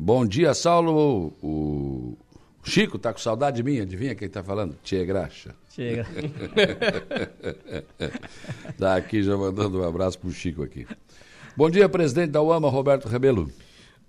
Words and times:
Bom 0.00 0.24
dia, 0.24 0.54
Saulo. 0.54 1.32
O 1.42 2.16
Chico 2.62 3.00
tá 3.00 3.12
com 3.12 3.18
saudade 3.18 3.56
de 3.56 3.64
mim, 3.64 3.80
adivinha 3.80 4.14
quem 4.14 4.28
tá 4.28 4.44
falando? 4.44 4.76
Tia 4.80 5.04
Graxa. 5.04 5.56
Chega. 5.74 6.06
Tá 8.78 8.94
aqui 8.94 9.24
já 9.24 9.36
mandando 9.36 9.80
um 9.80 9.84
abraço 9.84 10.16
pro 10.20 10.30
Chico 10.30 10.62
aqui. 10.62 10.86
Bom 11.56 11.68
dia, 11.68 11.88
presidente 11.88 12.30
da 12.30 12.40
UAMA, 12.40 12.70
Roberto 12.70 13.08
Rebelo. 13.08 13.50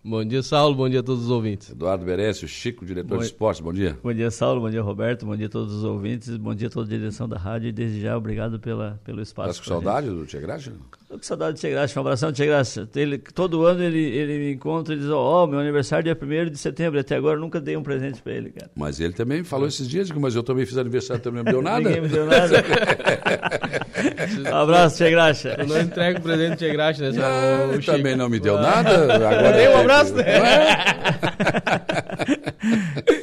Bom 0.01 0.23
dia, 0.23 0.41
Saulo. 0.41 0.73
Bom 0.75 0.87
dia 0.89 1.01
a 1.01 1.03
todos 1.03 1.25
os 1.25 1.29
ouvintes. 1.29 1.71
Eduardo 1.71 2.05
Berécio, 2.05 2.47
Chico, 2.47 2.85
diretor 2.85 3.15
Bom- 3.15 3.17
de 3.17 3.25
esportes, 3.25 3.59
bom 3.59 3.73
dia. 3.73 3.97
Bom 4.01 4.13
dia, 4.13 4.31
Saulo. 4.31 4.61
Bom 4.61 4.69
dia, 4.69 4.81
Roberto. 4.81 5.25
Bom 5.25 5.35
dia 5.35 5.47
a 5.47 5.49
todos 5.49 5.73
os 5.73 5.83
ouvintes. 5.83 6.37
Bom 6.37 6.55
dia 6.55 6.67
a 6.67 6.71
toda 6.71 6.85
a 6.93 6.97
direção 6.97 7.27
da 7.27 7.37
rádio. 7.37 7.67
E 7.67 7.71
desde 7.73 7.99
já, 8.01 8.15
obrigado 8.17 8.59
pela, 8.61 8.97
pelo 9.03 9.21
espaço. 9.21 9.59
Tá 9.59 9.65
com 9.65 9.69
saudade 9.69 10.09
do 10.09 10.25
Tia 10.25 10.39
Graxa? 10.39 10.71
gente. 10.71 10.79
Tô 11.09 11.17
com 11.17 11.23
saudade 11.23 11.57
do 11.57 11.59
Tia 11.59 11.69
Graça. 11.71 11.99
Um 11.99 12.01
abração, 12.01 12.31
Tia 12.31 12.45
Graça. 12.45 12.87
Ele, 12.95 13.17
todo 13.17 13.65
ano 13.65 13.83
ele, 13.83 13.99
ele 13.99 14.37
me 14.37 14.53
encontra 14.53 14.93
e 14.93 14.97
diz: 14.97 15.09
Ó, 15.09 15.45
meu 15.45 15.59
aniversário 15.59 16.09
é 16.09 16.15
dia 16.15 16.45
1 16.47 16.49
de 16.51 16.57
setembro. 16.57 16.97
Até 16.99 17.15
agora 17.17 17.35
eu 17.35 17.41
nunca 17.41 17.59
dei 17.59 17.75
um 17.75 17.83
presente 17.83 18.21
pra 18.21 18.31
ele, 18.31 18.51
cara. 18.51 18.71
Mas 18.75 19.01
ele 19.01 19.11
também 19.13 19.43
falou 19.43 19.67
esses 19.67 19.87
dias, 19.87 20.07
digo, 20.07 20.19
mas 20.21 20.33
eu 20.33 20.43
também 20.43 20.65
fiz 20.65 20.77
aniversário, 20.77 21.21
também 21.21 21.43
não 21.43 21.45
me 21.45 21.51
deu 21.51 21.61
nada. 21.61 21.81
Ninguém 21.89 22.01
me 22.01 22.07
deu 22.07 22.25
nada. 22.25 22.63
um 24.53 24.55
abraço, 24.55 24.95
Tia 24.97 25.09
Graça. 25.09 25.55
Eu 25.59 25.67
não 25.67 25.81
entrego 25.81 26.21
presente 26.21 26.59
de 26.59 26.71
graça, 26.71 27.11
né, 27.11 27.19
Ah, 27.21 27.67
O 27.75 27.81
Chico. 27.81 27.97
também 27.97 28.15
não 28.15 28.29
me 28.29 28.39
deu 28.39 28.55
nada. 28.59 29.13
Agora 29.15 29.53
tem- 29.53 29.88
abraço, 29.89 30.13
né? 30.15 30.23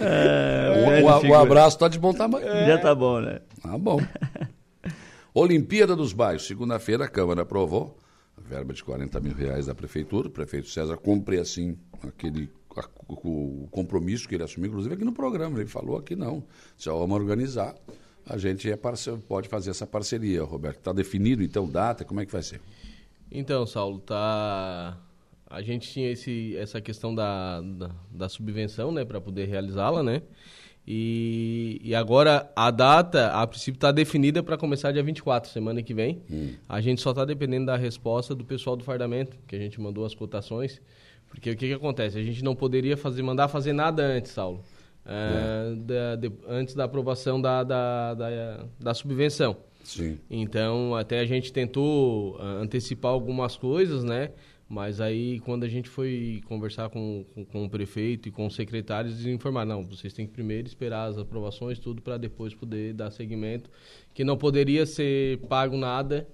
É, 0.01 1.01
O, 1.03 1.07
o- 1.07 1.17
o 1.17 1.21
figura. 1.21 1.41
abraço 1.41 1.79
tá 1.79 1.89
de 1.89 1.99
bom 1.99 2.13
tamanho. 2.13 2.47
Já 2.67 2.79
tá 2.79 2.95
bom, 2.95 3.21
né? 3.21 3.41
Ah, 3.63 3.79
bom. 3.79 4.01
Olimpíada 5.35 5.95
dos 5.95 6.13
Bairros. 6.13 6.47
Segunda-feira 6.47 7.05
a 7.05 7.09
Câmara 7.09 7.43
aprovou 7.43 7.97
a 8.37 8.41
verba 8.49 8.73
de 8.73 8.83
40 8.83 9.21
mil 9.21 9.35
reais 9.35 9.67
da 9.67 9.75
Prefeitura. 9.75 10.29
O 10.29 10.31
prefeito 10.31 10.69
César 10.69 10.97
cumpre, 10.97 11.39
assim, 11.39 11.77
aquele 12.03 12.51
a- 12.77 12.89
o 13.09 13.67
compromisso 13.71 14.29
que 14.29 14.35
ele 14.35 14.45
assumiu, 14.45 14.69
inclusive 14.69 14.95
aqui 14.95 15.05
no 15.05 15.13
programa. 15.13 15.59
Ele 15.59 15.69
falou 15.69 15.97
aqui 15.97 16.15
não. 16.17 16.45
Se 16.77 16.89
vamos 16.89 17.17
organizar, 17.19 17.75
a 18.29 18.37
gente 18.37 18.71
é 18.71 18.77
parce- 18.77 19.11
pode 19.29 19.49
fazer 19.49 19.71
essa 19.71 19.87
parceria, 19.87 20.43
Roberto. 20.43 20.79
Está 20.79 20.93
definido, 20.93 21.43
então, 21.43 21.69
data? 21.69 22.05
Como 22.05 22.21
é 22.21 22.27
que 22.27 22.33
vai 22.33 22.43
ser? 22.43 22.61
Então, 23.31 23.67
Saulo, 23.67 23.99
tá. 23.99 24.97
A 25.49 25.63
gente 25.63 25.89
tinha 25.91 26.11
esse, 26.11 26.57
essa 26.57 26.81
questão 26.81 27.15
da, 27.15 27.61
da, 27.61 27.91
da 28.11 28.29
subvenção, 28.29 28.91
né, 28.91 29.05
para 29.05 29.21
poder 29.21 29.47
realizá-la, 29.47 30.03
né? 30.03 30.23
E, 30.89 31.81
e 31.83 31.95
agora 31.95 32.51
a 32.55 32.71
data, 32.71 33.29
a 33.29 33.47
princípio, 33.47 33.77
está 33.77 33.91
definida 33.91 34.43
para 34.43 34.57
começar 34.57 34.93
dia 34.93 35.03
24, 35.03 35.51
semana 35.51 35.83
que 35.83 35.93
vem. 35.93 36.23
A 36.69 36.81
gente 36.81 37.01
só 37.01 37.11
está 37.11 37.25
dependendo 37.25 37.67
da 37.67 37.77
resposta 37.77 38.35
do 38.35 38.45
pessoal 38.45 38.77
do 38.77 38.85
fardamento, 38.85 39.37
que 39.49 39.57
a 39.57 39.59
gente 39.59 39.81
mandou 39.81 40.05
as 40.05 40.15
cotações. 40.15 40.81
Porque 41.29 41.51
o 41.51 41.57
que, 41.57 41.67
que 41.67 41.73
acontece? 41.75 42.17
A 42.19 42.23
gente 42.23 42.43
não 42.45 42.55
poderia 42.55 42.97
fazer, 42.97 43.21
mandar 43.23 43.49
fazer 43.49 43.73
nada 43.73 44.03
antes, 44.05 44.31
Saulo. 44.31 44.63
Ah, 45.05 45.75
da- 45.77 46.17
de- 46.17 46.33
antes 46.49 46.75
da 46.75 46.85
aprovação 46.85 47.41
da, 47.41 47.63
da, 47.65 48.15
da, 48.15 48.65
da 48.79 48.95
subvenção. 48.95 49.57
Sim. 49.83 50.19
Então, 50.31 50.95
até 50.97 51.21
a 51.21 51.25
gente 51.27 51.53
tentou 51.53 52.37
ah, 52.41 52.59
antecipar 52.61 53.11
algumas 53.13 53.57
coisas, 53.57 54.05
né? 54.05 54.31
Mas 54.69 55.01
aí, 55.01 55.39
quando 55.41 55.63
a 55.63 55.69
gente 55.69 55.89
foi 55.89 56.43
conversar 56.47 56.89
com, 56.89 57.25
com, 57.33 57.45
com 57.45 57.65
o 57.65 57.71
prefeito 57.71 58.29
e 58.29 58.33
com 58.33 58.47
os 58.47 58.55
secretários, 58.57 59.15
eles 59.15 59.27
informaram, 59.27 59.83
não, 59.83 59.87
vocês 59.87 60.13
têm 60.13 60.27
que 60.27 60.33
primeiro 60.33 60.67
esperar 60.67 61.07
as 61.07 61.19
aprovações, 61.19 61.79
tudo, 61.79 62.03
para 62.03 62.17
depois 62.17 62.53
poder 62.53 62.93
dar 62.93 63.13
seguimento. 63.13 63.71
Que 64.13 64.25
não 64.25 64.37
poderia 64.37 64.85
ser 64.85 65.39
pago 65.49 65.77
nada 65.77 66.27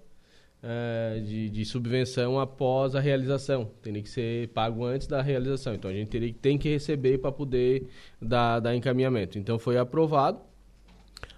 eh, 0.62 1.20
de, 1.26 1.50
de 1.50 1.64
subvenção 1.66 2.40
após 2.40 2.94
a 2.94 3.00
realização. 3.00 3.70
Teria 3.82 4.00
que 4.02 4.08
ser 4.08 4.48
pago 4.48 4.84
antes 4.84 5.06
da 5.06 5.20
realização. 5.20 5.74
Então, 5.74 5.90
a 5.90 5.94
gente 5.94 6.08
teria, 6.08 6.32
tem 6.40 6.56
que 6.56 6.70
receber 6.70 7.18
para 7.18 7.32
poder 7.32 7.88
dar, 8.20 8.60
dar 8.60 8.74
encaminhamento. 8.74 9.38
Então, 9.38 9.58
foi 9.58 9.76
aprovado. 9.76 10.40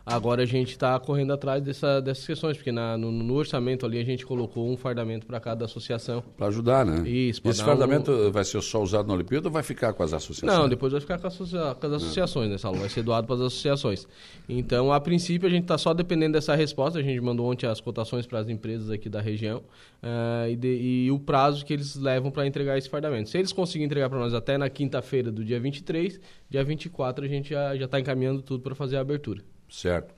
Agora 0.07 0.43
a 0.43 0.47
gente 0.47 0.73
está 0.73 0.99
correndo 1.01 1.33
atrás 1.33 1.63
dessa, 1.63 1.99
dessas 2.01 2.27
questões, 2.27 2.59
porque 2.59 2.70
na- 2.70 2.98
no, 2.98 3.11
no 3.11 3.35
orçamento 3.35 3.87
ali 3.87 3.98
a 3.98 4.05
gente 4.05 4.27
colocou 4.27 4.69
um 4.70 4.77
fardamento 4.77 5.27
para 5.27 5.41
cada 5.41 5.65
associação. 5.65 6.23
Para 6.37 6.48
ajudar, 6.48 6.85
né? 6.85 7.09
Isso, 7.09 7.41
Esse 7.42 7.63
fardamento 7.65 8.31
vai 8.31 8.45
ser 8.45 8.61
só 8.61 8.83
usado 8.83 9.09
na 9.09 9.14
Olimpíada 9.14 9.48
ou 9.48 9.53
vai 9.53 9.63
ficar 9.63 9.95
com 9.95 10.03
as 10.03 10.13
associações? 10.13 10.59
Não, 10.61 10.69
depois 10.69 10.93
vai 10.93 11.01
ficar 11.01 11.19
com, 11.19 11.27
associa- 11.27 11.75
com 11.81 11.87
as 11.87 11.93
associações, 11.95 12.51
né, 12.51 12.59
Saulo? 12.59 12.81
Vai 12.81 12.91
ser 12.91 13.03
doado 13.03 13.27
para 13.27 13.37
as 13.37 13.41
associações. 13.43 14.07
Então, 14.47 14.93
a 14.93 15.01
princípio, 15.01 15.48
a 15.48 15.51
gente 15.51 15.63
está 15.63 15.79
só 15.79 15.95
dependendo 15.95 16.35
dessa 16.35 16.55
resposta. 16.55 16.98
A 16.98 17.03
gente 17.03 17.19
mandou 17.23 17.51
ontem 17.51 17.67
as 17.67 17.81
cotações 17.81 18.27
para 18.27 18.41
as 18.41 18.48
empresas 18.51 18.91
aqui 18.91 19.09
da 19.09 19.23
região 19.23 19.63
ah, 20.03 20.47
e, 20.51 20.55
de- 20.55 21.07
e 21.07 21.11
o 21.11 21.19
prazo 21.19 21.64
que 21.64 21.73
eles 21.73 21.97
levam 21.97 22.31
para 22.31 22.47
entregar 22.47 22.77
esse 22.77 22.91
fardamento. 22.91 23.31
Se 23.31 23.39
eles 23.39 23.53
conseguirem 23.55 23.87
entregar 23.87 24.11
para 24.11 24.19
nós 24.19 24.35
até 24.35 24.59
na 24.59 24.69
quinta-feira 24.69 25.33
do 25.33 25.43
dia 25.43 25.59
23, 25.59 26.20
dia 26.51 26.63
24 26.63 27.25
a 27.25 27.29
gente 27.29 27.48
já 27.55 27.75
está 27.75 27.98
encaminhando 27.98 28.43
tudo 28.43 28.63
para 28.63 28.75
fazer 28.75 28.98
a 28.98 29.01
abertura. 29.01 29.43
Certo. 29.69 30.14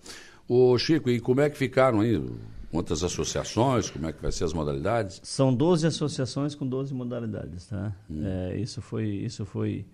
Ô, 0.48 0.76
Chico, 0.78 1.10
e 1.10 1.20
como 1.20 1.40
é 1.40 1.50
que 1.50 1.58
ficaram 1.58 2.00
aí? 2.00 2.22
Quantas 2.70 3.02
associações? 3.02 3.90
Como 3.90 4.06
é 4.06 4.12
que 4.12 4.20
vai 4.20 4.30
ser 4.30 4.44
as 4.44 4.52
modalidades? 4.52 5.20
São 5.22 5.54
12 5.54 5.86
associações 5.86 6.54
com 6.54 6.66
12 6.66 6.92
modalidades, 6.92 7.66
tá? 7.66 7.92
É, 8.22 8.56
isso 8.58 8.82
foi 8.82 9.06
isso 9.06 9.44
foi 9.44 9.86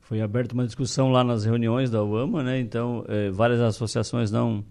foi 0.00 0.20
aberta 0.20 0.54
uma 0.54 0.66
discussão 0.66 1.10
lá 1.10 1.22
nas 1.22 1.44
reuniões 1.44 1.90
da 1.90 2.02
UAMA, 2.02 2.42
né? 2.42 2.60
Então, 2.60 3.04
é, 3.08 3.30
várias 3.30 3.60
associações 3.60 4.30
não 4.30 4.64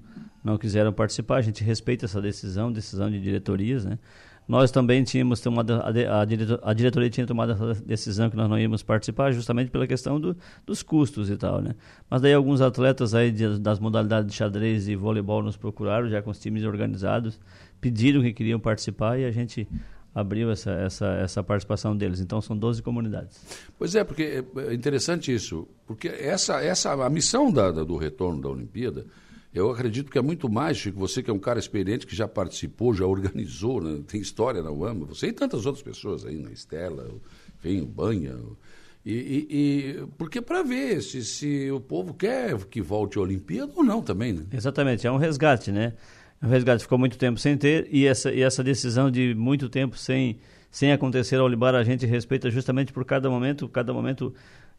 não 0.43 0.57
quiseram 0.57 0.93
participar. 0.93 1.37
A 1.37 1.41
gente 1.41 1.63
respeita 1.63 2.05
essa 2.05 2.21
decisão, 2.21 2.71
decisão 2.71 3.09
de 3.09 3.19
diretorias, 3.19 3.83
né? 3.85 3.99
Nós 4.49 4.71
também 4.71 5.03
tínhamos 5.03 5.39
tomado 5.39 5.73
a, 5.73 6.21
a, 6.21 6.25
direto- 6.25 6.59
a 6.63 6.73
diretoria 6.73 7.09
tinha 7.09 7.27
tomado 7.27 7.51
essa 7.51 7.75
decisão 7.85 8.29
que 8.31 8.35
nós 8.35 8.49
não 8.49 8.57
íamos 8.57 8.81
participar, 8.81 9.31
justamente 9.31 9.69
pela 9.69 9.85
questão 9.85 10.19
do, 10.19 10.35
dos 10.65 10.81
custos 10.81 11.29
e 11.29 11.37
tal, 11.37 11.61
né? 11.61 11.75
Mas 12.09 12.19
daí 12.19 12.33
alguns 12.33 12.59
atletas 12.59 13.13
aí 13.13 13.31
de- 13.31 13.59
das 13.59 13.79
modalidades 13.79 14.31
de 14.31 14.35
xadrez 14.35 14.89
e 14.89 14.95
voleibol 14.95 15.43
nos 15.43 15.55
procuraram, 15.55 16.09
já 16.09 16.19
com 16.21 16.31
os 16.31 16.39
times 16.39 16.63
organizados, 16.63 17.39
pediram 17.79 18.21
que 18.23 18.33
queriam 18.33 18.59
participar 18.59 19.19
e 19.19 19.25
a 19.25 19.31
gente 19.31 19.67
abriu 20.15 20.49
essa, 20.49 20.71
essa, 20.71 21.05
essa 21.13 21.43
participação 21.43 21.95
deles. 21.95 22.19
Então 22.19 22.41
são 22.41 22.57
12 22.57 22.81
comunidades. 22.81 23.39
Pois 23.77 23.93
é, 23.93 24.03
porque 24.03 24.43
é 24.57 24.73
interessante 24.73 25.31
isso, 25.31 25.67
porque 25.85 26.07
essa, 26.07 26.59
essa 26.63 26.91
a 26.93 27.09
missão 27.11 27.51
da, 27.51 27.71
da- 27.71 27.83
do 27.83 27.95
retorno 27.97 28.41
da 28.41 28.49
Olimpíada, 28.49 29.05
eu 29.53 29.71
acredito 29.71 30.11
que 30.11 30.17
é 30.17 30.21
muito 30.21 30.47
mais, 30.49 30.77
Chico, 30.77 30.99
você 30.99 31.23
que 31.23 31.29
é 31.29 31.33
um 31.33 31.39
cara 31.39 31.57
experiente, 31.59 32.05
que 32.05 32.15
já 32.15 32.27
participou, 32.27 32.93
já 32.93 33.05
organizou, 33.05 33.81
né? 33.81 33.99
tem 34.07 34.21
história 34.21 34.61
na 34.61 34.71
UAMA, 34.71 35.05
você 35.05 35.27
e 35.27 35.33
tantas 35.33 35.65
outras 35.65 35.81
pessoas 35.83 36.25
aí, 36.25 36.37
na 36.37 36.51
Estela, 36.51 37.09
enfim, 37.57 37.81
o 37.81 37.85
Banha, 37.85 38.35
o- 38.35 38.57
e, 39.05 39.13
e, 39.13 39.47
e- 39.49 40.07
porque 40.17 40.41
para 40.41 40.61
ver 40.61 41.01
se, 41.01 41.23
se 41.23 41.71
o 41.71 41.79
povo 41.79 42.13
quer 42.13 42.57
que 42.65 42.81
volte 42.81 43.17
a 43.17 43.21
Olimpíada 43.21 43.71
ou 43.75 43.83
não 43.83 44.01
também, 44.01 44.33
né? 44.33 44.43
Exatamente, 44.51 45.07
é 45.07 45.11
um 45.11 45.17
resgate, 45.17 45.71
né? 45.71 45.93
É 46.41 46.45
um 46.45 46.49
resgate 46.49 46.83
ficou 46.83 46.97
muito 46.97 47.17
tempo 47.17 47.39
sem 47.39 47.57
ter 47.57 47.87
e 47.91 48.05
essa, 48.05 48.31
e 48.31 48.41
essa 48.41 48.61
decisão 48.63 49.09
de 49.09 49.33
muito 49.33 49.69
tempo 49.69 49.97
sem, 49.97 50.37
sem 50.71 50.91
acontecer 50.91 51.37
ao 51.37 51.47
Libar 51.47 51.75
a 51.75 51.83
gente 51.83 52.05
respeita 52.05 52.49
justamente 52.49 52.91
por 52.93 53.03
cada 53.05 53.29
momento, 53.29 53.67
cada 53.67 53.91
momento 53.93 54.33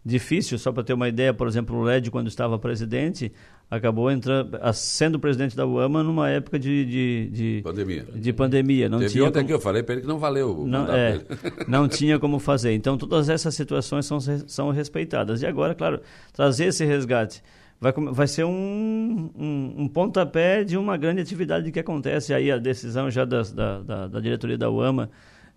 difícil. 0.05 0.59
Só 0.59 0.73
para 0.73 0.83
ter 0.83 0.93
uma 0.95 1.09
ideia, 1.09 1.34
por 1.34 1.47
exemplo, 1.47 1.77
o 1.77 1.83
LED, 1.83 2.11
quando 2.11 2.28
estava 2.28 2.59
presidente, 2.59 3.31
acabou 3.71 4.11
entrando, 4.11 4.56
sendo 4.73 5.19
presidente 5.19 5.56
da 5.56 5.67
UAMA 5.67 6.03
numa 6.03 6.29
época 6.31 6.59
de, 6.59 6.84
de, 6.87 7.31
de, 7.33 7.61
Pandemia. 7.62 8.06
de 8.15 8.33
pandemia. 8.33 8.89
Não 8.89 8.99
Teve 8.99 9.11
tinha 9.12 9.25
ontem 9.25 9.34
como- 9.41 9.47
que 9.49 9.53
eu 9.53 9.61
falei 9.61 9.83
para 9.83 9.95
ele 9.95 10.03
que 10.03 10.09
não 10.09 10.19
valeu 10.19 10.65
não, 10.67 10.91
é, 10.93 11.21
não 11.69 11.87
tinha 11.87 12.19
como 12.19 12.39
fazer. 12.39 12.73
Então, 12.73 12.97
todas 12.97 13.29
essas 13.29 13.55
situações 13.55 14.06
são, 14.06 14.19
são 14.21 14.71
respeitadas. 14.71 15.43
E 15.43 15.47
agora, 15.47 15.75
claro, 15.75 16.00
trazer 16.33 16.67
esse 16.67 16.84
resgate 16.84 17.43
vai, 17.81 17.93
vai 17.93 18.27
ser 18.27 18.45
um, 18.45 19.31
um, 19.39 19.75
um 19.83 19.89
pontapé 19.89 20.65
de 20.65 20.77
uma 20.79 20.97
grande 20.97 21.21
atividade 21.21 21.71
que 21.71 21.79
acontece. 21.79 22.33
Aí 22.33 22.50
a 22.50 22.56
decisão 22.59 23.11
já 23.11 23.25
das- 23.25 23.53
da, 23.53 23.81
da, 23.81 24.06
da 24.09 24.21
diretoria 24.21 24.56
da 24.56 24.71
UAMA, 24.71 25.11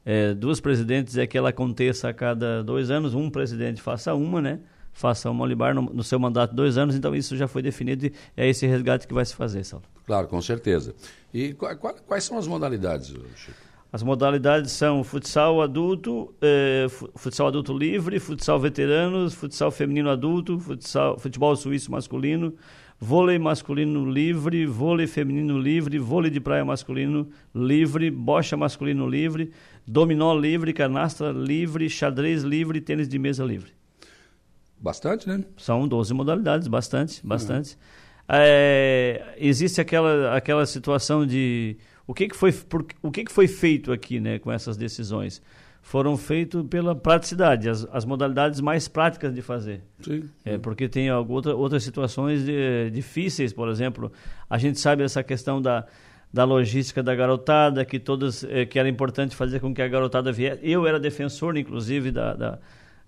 é, 0.06 0.34
dos 0.34 0.60
presidentes, 0.60 1.18
é 1.18 1.26
que 1.28 1.38
ela 1.38 1.50
aconteça 1.50 2.10
a 2.10 2.14
cada 2.14 2.64
dois 2.64 2.90
anos. 2.92 3.14
Um 3.14 3.30
presidente 3.30 3.82
faça 3.82 4.14
uma, 4.14 4.42
né? 4.42 4.60
Faça 4.92 5.30
uma 5.30 5.44
Olibar 5.44 5.74
no, 5.74 5.82
no 5.82 6.04
seu 6.04 6.20
mandato 6.20 6.54
dois 6.54 6.78
anos. 6.78 6.96
Então, 6.96 7.16
isso 7.16 7.36
já 7.36 7.48
foi 7.48 7.62
definido 7.62 8.06
e 8.06 8.14
é 8.38 8.48
esse 8.48 8.68
resgate 8.68 9.08
que 9.08 9.14
vai 9.14 9.26
se 9.26 9.36
fazer, 9.36 9.64
Saulo. 9.64 9.86
Claro, 10.06 10.28
com 10.28 10.42
certeza. 10.42 10.94
E 11.34 11.54
qua- 11.54 11.76
qua- 11.76 11.96
quais 12.06 12.24
são 12.26 12.38
as 12.38 12.48
modalidades, 12.48 13.08
Chico? 13.36 13.58
As 13.92 14.02
modalidades 14.02 14.72
são 14.72 15.04
futsal 15.04 15.62
adulto, 15.62 16.34
eh, 16.42 16.88
fu- 16.90 17.10
futsal 17.16 17.48
adulto 17.48 17.78
livre, 17.78 18.20
futsal 18.20 18.60
veteranos, 18.60 19.34
futsal 19.36 19.70
feminino 19.72 20.10
adulto, 20.10 20.60
futsal, 20.60 21.18
futebol 21.20 21.56
suíço 21.56 21.92
masculino, 21.92 22.54
vôlei 23.04 23.38
masculino 23.38 24.10
livre, 24.10 24.66
vôlei 24.66 25.06
feminino 25.06 25.60
livre, 25.60 26.00
vôlei 26.00 26.32
de 26.32 26.40
praia 26.40 26.64
masculino 26.64 27.28
livre, 27.54 28.10
bocha 28.10 28.56
masculino 28.56 29.06
livre, 29.08 29.52
dominó 29.86 30.34
livre, 30.34 30.72
canastra 30.72 31.32
livre, 31.32 31.90
xadrez 31.90 32.44
livre, 32.44 32.80
tênis 32.80 33.10
de 33.10 33.20
mesa 33.20 33.44
livre. 33.44 33.74
Bastante, 34.80 35.28
né? 35.28 35.44
São 35.58 35.86
12 35.86 36.14
modalidades, 36.14 36.68
bastante, 36.70 37.26
bastante. 37.26 37.78
É, 38.28 39.36
existe 39.38 39.82
aquela, 39.82 40.36
aquela 40.36 40.66
situação 40.66 41.28
de 41.28 41.76
o 42.08 42.14
que, 42.14 42.30
que 42.30 42.36
foi 42.36 42.54
por, 42.54 42.86
o 43.02 43.12
que, 43.12 43.26
que 43.26 43.32
foi 43.32 43.50
feito 43.50 43.92
aqui, 43.92 44.22
né, 44.22 44.40
com 44.40 44.50
essas 44.50 44.78
decisões? 44.78 45.42
Foram 45.84 46.16
feitos 46.16 46.66
pela 46.68 46.96
praticidade, 46.96 47.70
as, 47.70 47.86
as 47.92 48.06
modalidades 48.06 48.62
mais 48.62 48.88
práticas 48.88 49.36
de 49.36 49.42
fazer. 49.42 49.84
Sim. 50.00 50.24
É, 50.44 50.58
porque 50.58 50.88
tem 50.88 51.12
outra, 51.12 51.54
outras 51.54 51.84
situações 51.84 52.46
de, 52.46 52.90
difíceis, 52.90 53.52
por 53.52 53.68
exemplo, 53.68 54.12
a 54.50 54.58
gente 54.58 54.80
sabe 54.80 55.04
essa 55.04 55.22
questão 55.22 55.62
da, 55.62 55.86
da 56.32 56.46
logística 56.46 57.04
da 57.04 57.14
garotada, 57.14 57.84
que 57.84 58.00
todas 58.00 58.46
é, 58.46 58.66
que 58.66 58.80
era 58.80 58.88
importante 58.88 59.36
fazer 59.36 59.60
com 59.60 59.74
que 59.74 59.82
a 59.82 59.88
garotada 59.88 60.32
viesse. 60.32 60.62
Eu 60.64 60.88
era 60.88 60.98
defensor, 60.98 61.58
inclusive, 61.58 62.12
da, 62.12 62.34
da 62.34 62.60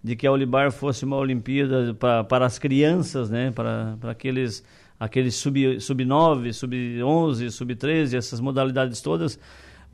de 0.04 0.16
que 0.16 0.28
a 0.28 0.32
Olibar 0.32 0.70
fosse 0.70 1.06
uma 1.06 1.16
Olimpíada 1.16 1.94
para, 1.96 2.26
para 2.26 2.46
as 2.46 2.60
crianças, 2.60 3.30
né, 3.30 3.52
para, 3.52 3.98
para 4.00 4.12
aqueles 4.12 4.64
aqueles 5.00 5.36
sub 5.36 5.80
sub 5.80 6.06
9, 6.06 6.54
sub 6.54 7.04
11, 7.04 7.52
sub 7.52 7.74
13, 7.74 8.18
essas 8.18 8.40
modalidades 8.42 9.02
todas 9.02 9.40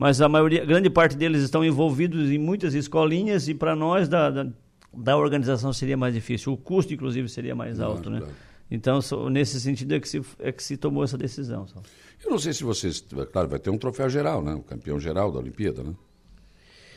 mas 0.02 0.20
a 0.20 0.28
maioria, 0.28 0.64
grande 0.64 0.90
parte 0.90 1.16
deles 1.16 1.44
estão 1.44 1.64
envolvidos 1.64 2.28
em 2.28 2.36
muitas 2.36 2.74
escolinhas 2.74 3.46
e 3.46 3.54
para 3.54 3.76
nós 3.76 4.08
da, 4.08 4.30
da, 4.30 4.48
da, 4.92 5.16
organização 5.16 5.72
seria 5.72 5.96
mais 5.96 6.12
difícil. 6.12 6.52
O 6.52 6.56
custo, 6.56 6.92
inclusive, 6.92 7.28
seria 7.28 7.54
mais 7.54 7.78
alto, 7.78 8.10
claro, 8.10 8.16
né? 8.16 8.18
Claro. 8.18 8.34
Então, 8.68 9.00
so, 9.00 9.30
nesse 9.30 9.60
sentido 9.60 9.94
é 9.94 10.00
que, 10.00 10.08
se, 10.08 10.20
é 10.40 10.50
que 10.50 10.60
se 10.60 10.76
tomou 10.76 11.04
essa 11.04 11.16
decisão. 11.16 11.68
Só. 11.68 11.80
Eu 12.24 12.32
não 12.32 12.38
sei 12.40 12.52
se 12.52 12.64
vocês... 12.64 13.00
Claro, 13.30 13.46
vai 13.46 13.60
ter 13.60 13.70
um 13.70 13.78
troféu 13.78 14.10
geral, 14.10 14.42
né? 14.42 14.52
O 14.54 14.62
campeão 14.64 14.98
geral 14.98 15.30
da 15.30 15.38
Olimpíada, 15.38 15.84
né? 15.84 15.94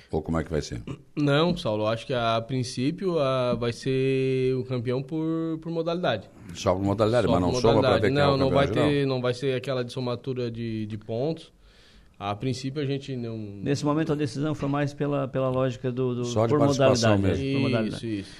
Ou 0.09 0.23
como 0.23 0.39
é 0.39 0.43
que 0.43 0.49
vai 0.49 0.63
ser? 0.63 0.81
Não, 1.15 1.55
Saulo, 1.55 1.85
acho 1.85 2.07
que 2.07 2.13
a, 2.13 2.41
princípio 2.41 3.19
a, 3.19 3.53
vai 3.53 3.71
ser 3.71 4.55
o 4.55 4.63
campeão 4.63 5.03
por, 5.03 5.59
por 5.61 5.71
modalidade. 5.71 6.27
Só 6.55 6.73
por 6.73 6.83
modalidade, 6.83 7.27
só 7.27 7.33
mas 7.33 7.41
não 7.41 7.53
soma 7.53 7.81
para 7.81 7.99
ver 7.99 8.07
quem 8.07 8.15
não, 8.15 8.31
é 8.31 8.33
o 8.33 8.37
não 8.37 8.49
vai 8.49 8.65
geral. 8.65 8.87
ter, 8.87 9.05
Não 9.05 9.21
vai 9.21 9.33
ser 9.35 9.55
aquela 9.55 9.83
de 9.83 9.93
somatura 9.93 10.49
de, 10.49 10.87
de 10.87 10.97
pontos. 10.97 11.53
A 12.17 12.33
princípio 12.35 12.81
a 12.81 12.85
gente 12.85 13.15
não. 13.15 13.37
Nesse 13.37 13.83
momento 13.85 14.13
a 14.13 14.15
decisão 14.15 14.55
foi 14.55 14.69
mais 14.69 14.93
pela, 14.93 15.27
pela 15.27 15.49
lógica 15.49 15.91
do, 15.91 16.15
do 16.15 16.25
Só 16.25 16.45
de 16.45 16.53
por 16.53 16.59
modalidade. 16.59 17.21
Mesmo. 17.21 17.43
Isso, 17.43 17.59
modalidade. 17.59 18.19
isso. 18.19 18.35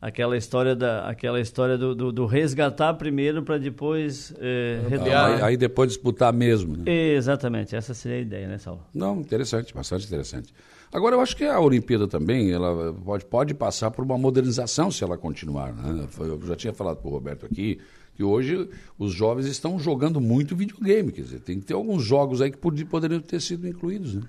Aquela 0.00 0.36
história, 0.36 0.76
da, 0.76 1.08
aquela 1.08 1.40
história 1.40 1.78
do, 1.78 1.94
do, 1.94 2.12
do 2.12 2.26
resgatar 2.26 2.92
primeiro 2.92 3.42
para 3.42 3.56
depois 3.56 4.34
é, 4.38 4.82
retomar. 4.86 5.36
Aí, 5.36 5.42
aí, 5.42 5.56
depois 5.56 5.88
disputar 5.88 6.30
mesmo. 6.30 6.76
Né? 6.76 6.92
Exatamente, 7.14 7.74
essa 7.74 7.94
seria 7.94 8.18
a 8.18 8.20
ideia, 8.20 8.46
né, 8.46 8.58
Saulo? 8.58 8.82
Não, 8.92 9.18
interessante, 9.20 9.72
bastante 9.72 10.06
interessante. 10.06 10.52
Agora, 10.92 11.16
eu 11.16 11.20
acho 11.22 11.34
que 11.34 11.44
a 11.44 11.58
Olimpíada 11.58 12.06
também 12.06 12.52
ela 12.52 12.92
pode, 12.92 13.24
pode 13.24 13.54
passar 13.54 13.90
por 13.90 14.04
uma 14.04 14.18
modernização 14.18 14.90
se 14.90 15.02
ela 15.02 15.16
continuar. 15.16 15.72
Né? 15.72 16.06
Eu 16.18 16.38
já 16.46 16.54
tinha 16.54 16.74
falado 16.74 16.98
para 16.98 17.08
o 17.08 17.10
Roberto 17.10 17.46
aqui 17.46 17.80
que 18.14 18.22
hoje 18.22 18.68
os 18.98 19.12
jovens 19.12 19.46
estão 19.46 19.78
jogando 19.78 20.20
muito 20.20 20.54
videogame. 20.54 21.12
Quer 21.12 21.22
dizer, 21.22 21.40
tem 21.40 21.58
que 21.58 21.66
ter 21.66 21.74
alguns 21.74 22.02
jogos 22.02 22.40
aí 22.40 22.50
que 22.50 22.58
poderiam 22.58 23.20
ter 23.20 23.40
sido 23.40 23.66
incluídos. 23.66 24.14
Né? 24.14 24.22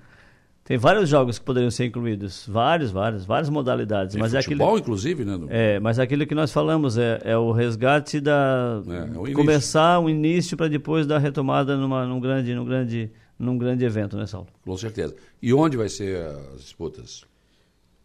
Tem 0.66 0.76
vários 0.76 1.08
jogos 1.08 1.38
que 1.38 1.44
poderiam 1.44 1.70
ser 1.70 1.84
incluídos, 1.84 2.44
vários, 2.48 2.90
vários, 2.90 3.24
várias 3.24 3.48
modalidades. 3.48 4.14
Tem 4.14 4.20
mas 4.20 4.32
futebol, 4.32 4.66
é 4.66 4.70
aquilo, 4.70 4.80
inclusive, 4.80 5.24
né? 5.24 5.38
É, 5.48 5.78
mas 5.78 6.00
aquilo 6.00 6.26
que 6.26 6.34
nós 6.34 6.52
falamos 6.52 6.98
é, 6.98 7.20
é 7.22 7.36
o 7.36 7.52
resgate 7.52 8.20
da 8.20 8.82
é, 8.88 9.30
é 9.30 9.32
começar 9.32 10.00
um 10.00 10.10
início 10.10 10.56
para 10.56 10.66
depois 10.66 11.06
dar 11.06 11.18
retomada 11.18 11.76
numa, 11.76 12.04
num 12.04 12.18
grande, 12.18 12.52
num 12.52 12.64
grande, 12.64 13.12
num 13.38 13.56
grande 13.56 13.84
evento, 13.84 14.16
né, 14.16 14.26
Saulo? 14.26 14.48
Com 14.64 14.76
certeza. 14.76 15.14
E 15.40 15.54
onde 15.54 15.76
vai 15.76 15.88
ser 15.88 16.26
as 16.56 16.62
disputas? 16.62 17.24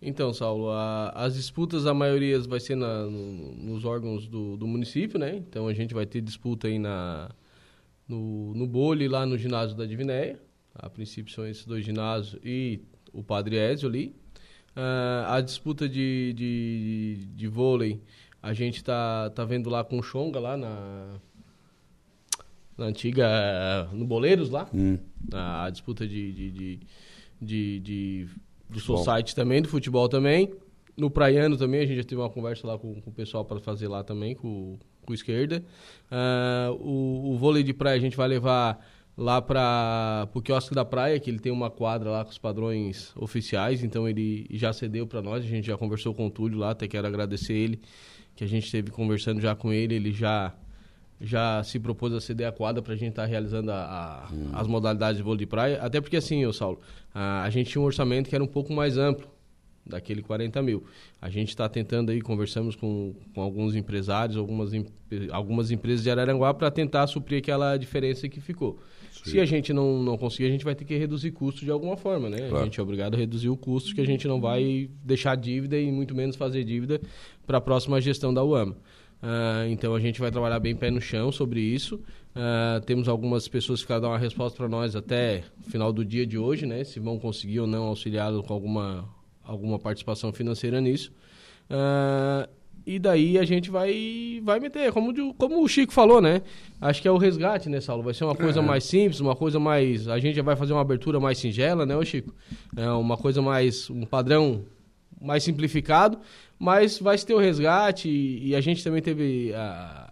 Então, 0.02 0.34
Saulo, 0.34 0.72
a, 0.72 1.10
as 1.10 1.36
disputas, 1.36 1.86
a 1.86 1.94
maioria 1.94 2.40
vai 2.42 2.60
ser 2.60 2.76
na, 2.76 3.06
no, 3.06 3.54
nos 3.54 3.86
órgãos 3.86 4.28
do, 4.28 4.58
do, 4.58 4.66
município, 4.66 5.20
né? 5.20 5.36
Então 5.36 5.68
a 5.68 5.74
gente 5.74 5.94
vai 5.94 6.08
ter 6.08 6.22
disputa 6.22 6.68
aí 6.68 6.80
na, 6.80 7.30
no, 8.08 8.54
no 8.56 8.66
Bole, 8.66 9.08
lá 9.08 9.28
no 9.28 9.38
ginásio 9.38 9.78
da 9.78 9.86
Divinéia. 9.86 10.40
A 10.74 10.90
princípio 10.90 11.32
são 11.32 11.46
esses 11.46 11.66
dois 11.66 11.86
ginásios 11.86 12.42
e 12.44 12.82
o 13.14 13.24
Padre 13.24 13.58
Ezio 13.58 13.88
ali. 13.88 14.16
Uh, 14.76 15.28
a 15.28 15.42
disputa 15.42 15.88
de, 15.88 16.34
de, 16.34 17.28
de 17.36 17.48
vôlei, 17.48 18.02
a 18.42 18.54
gente 18.54 18.84
tá, 18.84 19.30
tá 19.30 19.46
vendo 19.46 19.70
lá 19.70 19.84
com 19.84 20.00
o 20.00 20.04
Xonga, 20.04 20.40
lá 20.40 20.58
na, 20.58 21.20
na 22.76 22.86
antiga, 22.86 23.88
no 23.92 24.06
Boleiros 24.06 24.50
lá. 24.50 24.68
Hum. 24.74 24.98
A, 25.32 25.66
a, 25.66 25.70
disputa 25.70 26.08
de, 26.08 26.32
de, 26.32 26.52
de, 26.52 26.80
de, 27.40 27.80
de 27.82 28.30
do 28.72 28.80
Society 28.80 29.36
também, 29.36 29.62
do 29.62 29.68
futebol 29.68 30.08
também. 30.08 30.52
No 30.98 31.10
Praiano 31.10 31.58
também, 31.58 31.82
a 31.82 31.86
gente 31.86 31.98
já 31.98 32.04
teve 32.04 32.22
uma 32.22 32.30
conversa 32.30 32.68
lá 32.68 32.78
com, 32.78 33.02
com 33.02 33.10
o 33.10 33.14
pessoal 33.14 33.46
para 33.46 33.60
fazer 33.60 33.88
lá 33.88 34.04
também, 34.04 34.36
com, 34.36 34.78
com 35.06 35.14
esquerda. 35.14 35.64
Uh, 36.12 36.74
o, 36.80 37.34
o 37.34 37.38
vôlei 37.38 37.64
de 37.64 37.74
praia 37.74 37.98
a 37.98 38.00
gente 38.00 38.18
vai 38.18 38.28
levar 38.28 38.80
lá 39.18 39.42
para 39.42 40.28
o 40.34 40.42
quiosque 40.42 40.74
da 40.74 40.86
praia, 40.86 41.20
que 41.20 41.30
ele 41.30 41.40
tem 41.40 41.52
uma 41.52 41.70
quadra 41.70 42.10
lá 42.10 42.24
com 42.24 42.32
os 42.32 42.38
padrões 42.38 43.14
oficiais, 43.16 43.84
então 43.84 44.08
ele 44.08 44.48
já 44.52 44.74
cedeu 44.74 45.06
para 45.06 45.22
nós, 45.22 45.44
a 45.44 45.48
gente 45.48 45.68
já 45.68 45.78
conversou 45.78 46.14
com 46.14 46.28
o 46.28 46.32
Túlio 46.32 46.58
lá, 46.58 46.72
até 46.72 46.88
quero 46.88 47.08
agradecer 47.08 47.54
ele, 47.54 47.80
que 48.36 48.44
a 48.44 48.48
gente 48.48 48.66
esteve 48.66 48.90
conversando 48.92 49.42
já 49.42 49.56
com 49.56 49.72
ele, 49.72 49.96
ele 49.96 50.12
já 50.12 50.54
já 51.22 51.64
se 51.64 51.80
propôs 51.80 52.14
a 52.14 52.20
ceder 52.20 52.48
a 52.48 52.52
quadra 52.52 52.82
para 52.82 52.94
a 52.94 52.96
gente 52.98 53.12
estar 53.12 53.24
tá 53.24 53.28
realizando 53.28 53.72
a, 53.72 53.76
a, 53.76 54.34
hum. 54.34 54.50
as 54.54 54.68
modalidades 54.68 55.18
de 55.18 55.24
vôlei 55.24 55.40
de 55.40 55.46
praia. 55.46 55.80
Até 55.82 56.02
porque, 56.02 56.18
assim, 56.18 56.46
ô 56.46 56.52
Saulo, 56.52 56.80
a, 57.14 57.44
a, 57.44 57.50
gente 57.50 57.70
tinha 57.70 57.82
um 57.82 57.86
orçamento 57.86 58.28
que 58.28 58.36
era 58.36 58.44
um 58.44 58.48
pouco 58.48 58.74
mais 58.74 58.98
amplo, 58.98 59.28
daquele 59.86 60.22
40 60.22 60.62
mil. 60.62 60.84
A 61.22 61.30
gente 61.30 61.50
está 61.50 61.68
tentando 61.68 62.12
aí, 62.12 62.22
conversamos 62.22 62.76
com, 62.76 63.14
com 63.34 63.42
alguns 63.42 63.76
empresários, 63.76 64.38
algumas, 64.38 64.72
algumas 65.32 65.72
empresas 65.72 66.04
de 66.04 66.10
Araranguá 66.10 66.54
para 66.54 66.72
tentar 66.72 67.08
suprir 67.08 67.40
aquela 67.40 67.78
diferença 67.78 68.28
que 68.28 68.40
ficou. 68.40 68.80
Sim. 69.12 69.32
Se 69.32 69.40
a 69.40 69.46
gente 69.46 69.72
não, 69.72 70.02
não 70.02 70.18
conseguir, 70.18 70.48
a 70.48 70.52
gente 70.52 70.66
vai 70.66 70.74
ter 70.74 70.86
que 70.86 70.98
reduzir 70.98 71.32
custo 71.32 71.64
de 71.64 71.70
alguma 71.70 71.96
forma, 71.96 72.30
né? 72.30 72.38
Claro. 72.38 72.58
A 72.58 72.64
gente 72.64 72.80
é 72.80 72.84
obrigado 72.84 73.14
a 73.14 73.18
reduzir 73.18 73.50
o 73.50 73.58
custo, 73.58 73.94
que 73.94 74.02
a 74.02 74.06
gente 74.06 74.28
não 74.28 74.42
vai 74.42 74.90
deixar 75.04 75.36
dívida 75.36 75.78
e 75.78 75.92
muito 75.92 76.16
menos 76.16 76.36
fazer 76.36 76.64
dívida 76.64 77.00
para 77.46 77.58
a 77.58 77.62
próxima 77.62 78.02
gestão 78.02 78.34
da 78.34 78.44
UAMA. 78.44 78.76
Uh, 79.22 79.70
então 79.70 79.94
a 79.94 80.00
gente 80.00 80.20
vai 80.20 80.32
trabalhar 80.32 80.60
bem 80.60 80.76
pé 80.76 80.90
no 80.90 81.00
chão 81.00 81.32
sobre 81.32 81.60
isso. 81.60 81.96
Uh, 82.36 82.82
temos 82.86 83.08
algumas 83.08 83.48
pessoas 83.48 83.82
que 83.82 83.88
querem 83.88 84.02
dar 84.02 84.10
uma 84.10 84.18
resposta 84.18 84.58
para 84.58 84.68
nós 84.68 84.96
até 84.96 85.44
final 85.70 85.94
do 85.94 86.04
dia 86.04 86.26
de 86.26 86.38
hoje, 86.38 86.66
né? 86.66 86.84
Se 86.84 87.00
vão 87.00 87.20
conseguir 87.20 87.60
ou 87.60 87.68
não 87.68 87.84
auxiliá-lo 87.84 88.42
com 88.42 88.54
alguma, 88.54 89.08
alguma 89.44 89.78
participação 89.78 90.34
financeira 90.34 90.82
nisso. 90.82 91.12
Uh, 91.70 92.50
e 92.86 92.98
daí 92.98 93.38
a 93.38 93.46
gente 93.46 93.70
vai 93.70 94.42
vai 94.44 94.60
meter, 94.60 94.92
como, 94.92 95.14
como 95.36 95.64
o 95.64 95.68
Chico 95.68 95.94
falou, 95.94 96.20
né? 96.20 96.42
Acho 96.80 97.00
que 97.02 97.08
é 97.08 97.12
o 97.12 97.18
resgate, 97.18 97.70
né, 97.70 97.80
Saulo? 97.80 98.02
Vai 98.02 98.16
ser 98.16 98.24
uma 98.24 98.36
coisa 98.36 98.60
é. 98.60 98.64
mais 98.64 98.84
simples, 98.86 99.20
uma 99.20 99.36
coisa 99.36 99.60
mais. 99.60 100.08
A 100.08 100.18
gente 100.18 100.36
já 100.36 100.42
vai 100.42 100.56
fazer 100.56 100.74
uma 100.74 100.82
abertura 100.82 101.20
mais 101.20 101.38
singela, 101.38 101.86
né, 101.86 101.96
ô 101.96 102.04
Chico? 102.04 102.34
É 102.76 102.90
uma 102.90 103.18
coisa 103.18 103.40
mais. 103.40 103.88
um 103.90 104.04
padrão 104.04 104.66
mais 105.22 105.44
simplificado, 105.44 106.20
mas 106.58 107.00
vai 107.00 107.18
ter 107.18 107.34
o 107.34 107.40
resgate 107.40 108.10
e, 108.10 108.50
e 108.50 108.56
a 108.56 108.62
gente 108.62 108.84
também 108.84 109.02
teve 109.02 109.54
a, 109.54 110.11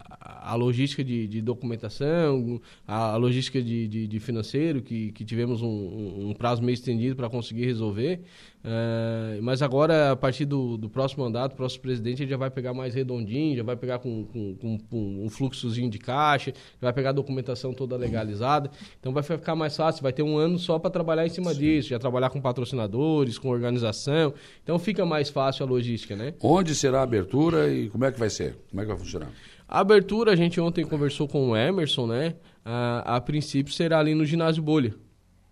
a 0.50 0.54
logística 0.56 1.04
de, 1.04 1.28
de, 1.28 1.40
documentação, 1.40 2.60
a, 2.84 3.12
a 3.12 3.16
logística 3.16 3.62
de, 3.62 3.86
de, 3.86 4.06
de, 4.08 4.18
financeiro, 4.18 4.82
que, 4.82 5.12
que 5.12 5.24
tivemos 5.24 5.62
um, 5.62 6.30
um 6.30 6.34
prazo 6.34 6.60
meio 6.60 6.74
estendido 6.74 7.14
para 7.14 7.30
conseguir 7.30 7.66
resolver. 7.66 8.20
Uh, 8.62 9.40
mas 9.42 9.62
agora, 9.62 10.10
a 10.10 10.16
partir 10.16 10.44
do, 10.44 10.76
do 10.76 10.90
próximo 10.90 11.24
mandato, 11.24 11.52
o 11.52 11.56
próximo 11.56 11.82
presidente, 11.82 12.24
ele 12.24 12.30
já 12.30 12.36
vai 12.36 12.50
pegar 12.50 12.74
mais 12.74 12.94
redondinho, 12.94 13.56
já 13.56 13.62
vai 13.62 13.76
pegar 13.76 14.00
com, 14.00 14.24
com, 14.24 14.54
com, 14.56 14.78
com, 14.78 15.24
um 15.24 15.30
fluxozinho 15.30 15.88
de 15.88 15.98
caixa, 15.98 16.52
vai 16.80 16.92
pegar 16.92 17.10
a 17.10 17.12
documentação 17.12 17.72
toda 17.72 17.96
legalizada. 17.96 18.70
Então 18.98 19.12
vai 19.12 19.22
ficar 19.22 19.54
mais 19.54 19.76
fácil, 19.76 20.02
vai 20.02 20.12
ter 20.12 20.24
um 20.24 20.36
ano 20.36 20.58
só 20.58 20.80
para 20.80 20.90
trabalhar 20.90 21.24
em 21.24 21.30
cima 21.30 21.54
Sim. 21.54 21.60
disso, 21.60 21.90
já 21.90 21.98
trabalhar 21.98 22.28
com 22.28 22.40
patrocinadores, 22.40 23.38
com 23.38 23.48
organização. 23.48 24.34
Então 24.64 24.78
fica 24.80 25.06
mais 25.06 25.30
fácil 25.30 25.64
a 25.64 25.68
logística, 25.68 26.16
né? 26.16 26.34
Onde 26.42 26.74
será 26.74 27.00
a 27.00 27.02
abertura 27.04 27.72
e 27.72 27.88
como 27.88 28.04
é 28.04 28.10
que 28.10 28.18
vai 28.18 28.28
ser? 28.28 28.56
Como 28.68 28.82
é 28.82 28.84
que 28.84 28.88
vai 28.88 28.98
funcionar? 28.98 29.30
A 29.72 29.78
abertura, 29.78 30.32
a 30.32 30.36
gente 30.36 30.60
ontem 30.60 30.84
conversou 30.84 31.28
com 31.28 31.50
o 31.50 31.56
Emerson, 31.56 32.08
né? 32.08 32.34
A, 32.64 33.16
a 33.16 33.20
princípio 33.20 33.72
será 33.72 34.00
ali 34.00 34.16
no 34.16 34.24
ginásio 34.24 34.60
Bolha 34.60 34.92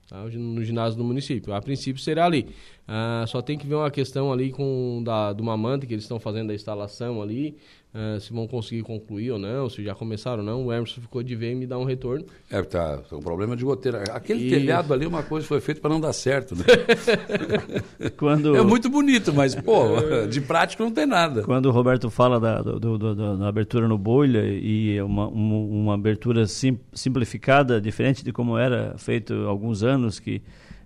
tá? 0.09 0.25
no 0.25 0.65
ginásio 0.65 0.99
do 0.99 1.05
município. 1.05 1.53
A 1.53 1.61
princípio 1.61 2.03
será 2.03 2.25
ali. 2.25 2.49
Ah, 2.87 3.25
só 3.29 3.43
tem 3.43 3.59
que 3.59 3.67
ver 3.67 3.75
uma 3.75 3.91
questão 3.91 4.33
ali 4.33 4.51
com 4.51 5.03
da, 5.05 5.33
do 5.33 5.45
Mamante, 5.45 5.87
que 5.87 5.95
eles 5.95 6.05
estão 6.05 6.19
fazendo 6.19 6.51
a 6.51 6.55
instalação 6.55 7.23
ali, 7.23 7.57
uh, 7.95 8.21
se 8.21 8.33
vão 8.33 8.47
conseguir 8.47 8.83
concluir 8.83 9.33
ou 9.33 9.38
não, 9.38 9.68
se 9.68 9.83
já 9.83 9.95
começaram 9.95 10.38
ou 10.38 10.45
não. 10.45 10.66
O 10.66 10.73
Emerson 10.73 11.00
ficou 11.00 11.23
de 11.23 11.35
ver 11.35 11.52
e 11.52 11.54
me 11.54 11.66
dar 11.66 11.78
um 11.78 11.85
retorno. 11.85 12.25
É, 12.50 12.61
tá, 12.62 13.02
um 13.12 13.21
problema 13.21 13.57
de 13.57 13.64
goteira. 13.64 14.04
Aquele 14.12 14.47
e... 14.47 14.50
telhado 14.50 14.92
ali, 14.92 15.07
uma 15.07 15.23
coisa 15.23 15.47
foi 15.47 15.61
feita 15.61 15.80
para 15.80 15.90
não 15.90 16.00
dar 16.00 16.12
certo, 16.12 16.54
né? 16.54 16.64
Quando... 18.16 18.57
É 18.57 18.62
muito 18.62 18.88
bonito, 18.88 19.33
mas, 19.33 19.54
pô, 19.54 19.97
de 20.28 20.40
prático 20.40 20.83
não 20.83 20.90
tem 20.90 21.07
nada. 21.07 21.42
Quando 21.42 21.66
o 21.66 21.71
Roberto 21.71 22.11
fala 22.11 22.38
da, 22.40 22.62
do, 22.62 22.78
do, 22.78 22.99
do, 22.99 23.37
da 23.37 23.49
abertura 23.49 23.88
no 23.88 23.99
bolha 23.99 24.42
e 24.45 25.00
uma, 25.02 25.28
uma, 25.28 25.57
uma 25.57 25.95
abertura 25.95 26.47
sim, 26.47 26.78
simplificada, 26.92 27.80
diferente 27.80 28.25
de 28.25 28.33
como 28.33 28.59
era 28.59 28.95
feito 28.99 29.35
há 29.35 29.49
alguns 29.49 29.83
anos, 29.83 30.18
que 30.18 30.42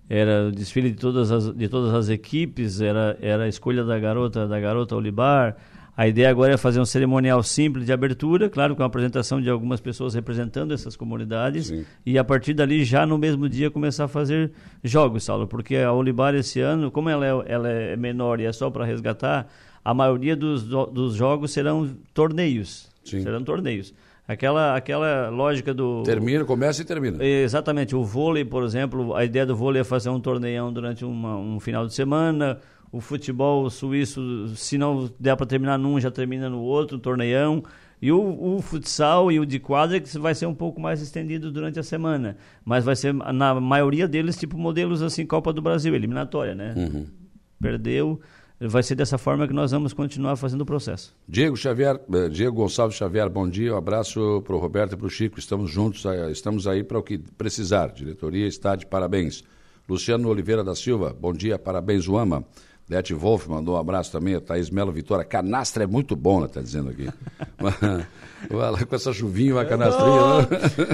era 0.09 0.47
o 0.47 0.51
desfile 0.51 0.91
de 0.91 0.97
todas 0.97 1.31
as, 1.31 1.53
de 1.53 1.67
todas 1.67 1.93
as 1.93 2.09
equipes, 2.09 2.81
era, 2.81 3.17
era 3.21 3.43
a 3.43 3.47
escolha 3.47 3.83
da 3.83 3.97
garota, 3.97 4.47
da 4.47 4.59
garota 4.59 4.95
Olibar, 4.95 5.55
A 5.95 6.07
ideia 6.07 6.29
agora 6.29 6.53
é 6.53 6.57
fazer 6.57 6.79
um 6.79 6.85
cerimonial 6.85 7.43
simples 7.43 7.85
de 7.85 7.93
abertura, 7.93 8.49
claro, 8.49 8.75
com 8.75 8.81
a 8.81 8.85
apresentação 8.85 9.39
de 9.39 9.47
algumas 9.47 9.79
pessoas 9.79 10.15
representando 10.15 10.73
essas 10.73 10.95
comunidades. 10.95 11.67
Sim. 11.67 11.85
E 12.03 12.17
a 12.17 12.23
partir 12.23 12.55
dali, 12.55 12.83
já 12.83 13.05
no 13.05 13.15
mesmo 13.15 13.47
dia, 13.47 13.69
começar 13.69 14.05
a 14.05 14.07
fazer 14.07 14.51
jogos, 14.83 15.23
Saulo. 15.23 15.47
Porque 15.47 15.75
a 15.75 15.93
Olibar 15.93 16.33
esse 16.33 16.59
ano, 16.59 16.89
como 16.89 17.09
ela 17.09 17.25
é, 17.25 17.53
ela 17.53 17.69
é 17.69 17.95
menor 17.95 18.39
e 18.39 18.45
é 18.45 18.51
só 18.51 18.71
para 18.71 18.85
resgatar, 18.85 19.47
a 19.85 19.93
maioria 19.93 20.35
dos, 20.35 20.63
dos 20.63 21.13
jogos 21.13 21.51
serão 21.51 21.87
torneios. 22.11 22.89
Sim. 23.03 23.21
Serão 23.21 23.43
torneios. 23.43 23.93
Aquela, 24.27 24.75
aquela 24.75 25.29
lógica 25.29 25.73
do. 25.73 26.01
Termina, 26.03 26.43
começa 26.43 26.81
e 26.81 26.85
termina. 26.85 27.23
Exatamente. 27.23 27.95
O 27.95 28.03
vôlei, 28.03 28.43
por 28.43 28.63
exemplo, 28.63 29.13
a 29.13 29.23
ideia 29.23 29.45
do 29.45 29.55
vôlei 29.55 29.81
é 29.81 29.83
fazer 29.83 30.09
um 30.09 30.19
torneião 30.19 30.73
durante 30.73 31.05
uma, 31.05 31.35
um 31.37 31.59
final 31.59 31.85
de 31.85 31.93
semana 31.93 32.57
o 32.93 33.01
futebol 33.01 33.67
suíço, 33.71 34.55
se 34.55 34.77
não 34.77 35.09
der 35.19 35.35
para 35.35 35.47
terminar 35.47 35.79
num, 35.79 35.99
já 35.99 36.11
termina 36.11 36.47
no 36.47 36.59
outro, 36.59 36.99
torneião. 36.99 37.63
E 37.99 38.11
o, 38.11 38.55
o, 38.57 38.61
futsal 38.61 39.31
e 39.31 39.39
o 39.39 39.45
de 39.45 39.57
quadra 39.57 39.99
que 39.99 40.17
vai 40.19 40.35
ser 40.35 40.45
um 40.45 40.53
pouco 40.53 40.79
mais 40.79 41.01
estendido 41.01 41.51
durante 41.51 41.79
a 41.79 41.83
semana. 41.83 42.37
Mas 42.63 42.85
vai 42.85 42.95
ser, 42.95 43.11
na 43.11 43.59
maioria 43.59 44.07
deles, 44.07 44.37
tipo 44.37 44.57
modelos 44.59 45.01
assim, 45.01 45.25
Copa 45.25 45.51
do 45.51 45.61
Brasil, 45.61 45.95
eliminatória, 45.95 46.53
né? 46.53 46.75
Uhum. 46.77 47.05
Perdeu, 47.59 48.19
vai 48.59 48.83
ser 48.83 48.93
dessa 48.93 49.17
forma 49.17 49.47
que 49.47 49.53
nós 49.53 49.71
vamos 49.71 49.91
continuar 49.91 50.35
fazendo 50.35 50.61
o 50.61 50.65
processo. 50.65 51.15
Diego 51.27 51.55
Xavier, 51.55 51.99
eh, 52.13 52.29
Diego 52.29 52.57
Gonçalves 52.57 52.95
Xavier, 52.95 53.27
bom 53.27 53.49
dia, 53.49 53.73
um 53.73 53.77
abraço 53.77 54.43
para 54.45 54.55
o 54.55 54.59
Roberto 54.59 54.93
e 54.93 54.97
para 54.97 55.07
o 55.07 55.09
Chico, 55.09 55.39
estamos 55.39 55.71
juntos, 55.71 56.05
eh, 56.05 56.29
estamos 56.29 56.67
aí 56.67 56.83
para 56.83 56.99
o 56.99 57.01
que 57.01 57.17
precisar. 57.17 57.87
Diretoria 57.87 58.45
está 58.45 58.75
de 58.75 58.85
parabéns. 58.85 59.43
Luciano 59.89 60.29
Oliveira 60.29 60.63
da 60.63 60.75
Silva, 60.75 61.15
bom 61.17 61.33
dia, 61.33 61.57
parabéns, 61.57 62.07
Uama. 62.07 62.45
Lete 62.89 63.13
Wolf 63.13 63.47
mandou 63.47 63.75
um 63.75 63.77
abraço 63.77 64.11
também, 64.11 64.35
a 64.35 64.41
Thaís 64.41 64.69
Melo 64.69 64.91
Vitória. 64.91 65.23
Canastra 65.23 65.83
é 65.85 65.87
muito 65.87 66.15
bom, 66.15 66.37
ela 66.37 66.47
está 66.47 66.61
dizendo 66.61 66.89
aqui. 66.89 67.07
com 68.87 68.95
essa 68.95 69.13
chuvinha, 69.13 69.55
uma 69.55 69.65
canastrinha. 69.65 70.11
Né? 70.11 70.47